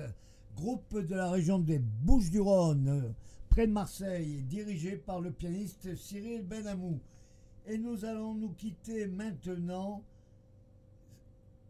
groupe 0.56 0.98
de 0.98 1.14
la 1.14 1.30
région 1.30 1.58
des 1.58 1.78
Bouches-du-Rhône, 1.78 3.14
près 3.48 3.66
de 3.66 3.72
Marseille, 3.72 4.42
dirigé 4.42 4.96
par 4.96 5.20
le 5.20 5.30
pianiste 5.30 5.96
Cyril 5.96 6.42
Benamou. 6.42 7.00
Et 7.66 7.78
nous 7.78 8.04
allons 8.04 8.34
nous 8.34 8.50
quitter 8.50 9.06
maintenant 9.06 10.02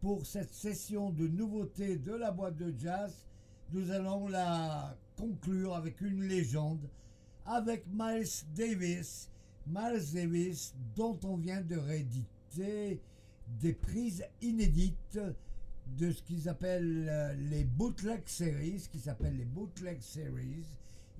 pour 0.01 0.25
cette 0.25 0.53
session 0.53 1.09
de 1.11 1.27
nouveautés 1.27 1.97
de 1.97 2.13
la 2.13 2.31
boîte 2.31 2.57
de 2.57 2.73
jazz. 2.77 3.25
Nous 3.71 3.91
allons 3.91 4.27
la 4.27 4.95
conclure 5.17 5.75
avec 5.75 6.01
une 6.01 6.23
légende, 6.23 6.89
avec 7.45 7.85
Miles 7.87 8.27
Davis. 8.55 9.29
Miles 9.67 10.13
Davis, 10.13 10.75
dont 10.95 11.19
on 11.23 11.37
vient 11.37 11.61
de 11.61 11.77
rééditer 11.77 13.01
des 13.47 13.73
prises 13.73 14.23
inédites 14.41 15.19
de 15.87 16.11
ce 16.11 16.21
qu'ils 16.23 16.49
appellent 16.49 17.07
euh, 17.09 17.33
les 17.33 17.63
bootleg 17.63 18.21
series, 18.27 18.87
qui 18.91 18.99
s'appelle 18.99 19.37
les 19.37 19.45
bootleg 19.45 20.01
series, 20.01 20.65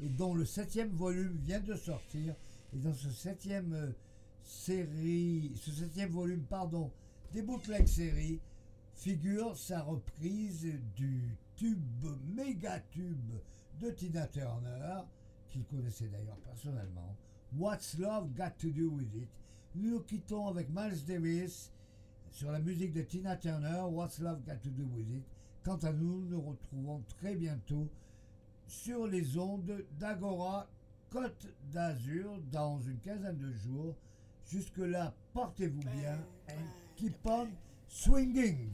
et 0.02 0.10
dont 0.10 0.34
le 0.34 0.46
septième 0.46 0.92
volume 0.92 1.38
vient 1.38 1.60
de 1.60 1.76
sortir. 1.76 2.36
Et 2.74 2.78
dans 2.78 2.94
ce 2.94 3.10
septième 3.10 3.74
euh, 3.74 3.92
série, 4.44 5.52
ce 5.56 5.72
septième 5.72 6.12
volume, 6.12 6.44
pardon, 6.44 6.92
des 7.34 7.42
bootleg 7.42 7.88
séries, 7.88 8.40
figure 8.96 9.58
sa 9.58 9.82
reprise 9.82 10.68
du 10.96 11.38
tube, 11.56 12.06
méga 12.36 12.80
tube 12.92 13.32
de 13.80 13.92
Tina 13.92 14.28
Turner, 14.28 15.02
qu'il 15.50 15.64
connaissait 15.66 16.08
d'ailleurs 16.08 16.40
personnellement. 16.40 17.16
What's 17.58 17.98
Love 17.98 18.34
Got 18.34 18.52
to 18.60 18.70
Do 18.70 18.90
With 18.90 19.14
It? 19.16 19.30
Nous 19.76 20.00
quittons 20.02 20.48
avec 20.48 20.70
Miles 20.70 21.04
Davis 21.06 21.72
sur 22.36 22.52
la 22.52 22.60
musique 22.60 22.92
de 22.92 23.02
Tina 23.02 23.38
Turner, 23.38 23.84
What's 23.90 24.20
Love 24.20 24.44
Got 24.46 24.58
to 24.62 24.70
Do 24.70 24.84
With 24.94 25.08
It? 25.10 25.24
Quant 25.64 25.78
à 25.78 25.94
nous, 25.94 26.20
nous 26.20 26.32
nous 26.32 26.42
retrouvons 26.42 27.02
très 27.08 27.34
bientôt 27.34 27.88
sur 28.68 29.08
les 29.08 29.38
ondes 29.38 29.86
d'Agora 29.98 30.68
Côte 31.10 31.48
d'Azur 31.72 32.38
dans 32.52 32.82
une 32.82 33.00
quinzaine 33.00 33.38
de 33.38 33.54
jours. 33.54 33.96
Jusque-là, 34.48 35.14
portez-vous 35.34 35.80
bien 35.80 36.20
and 36.50 36.66
keep 36.98 37.16
on 37.26 37.48
swinging. 37.88 38.70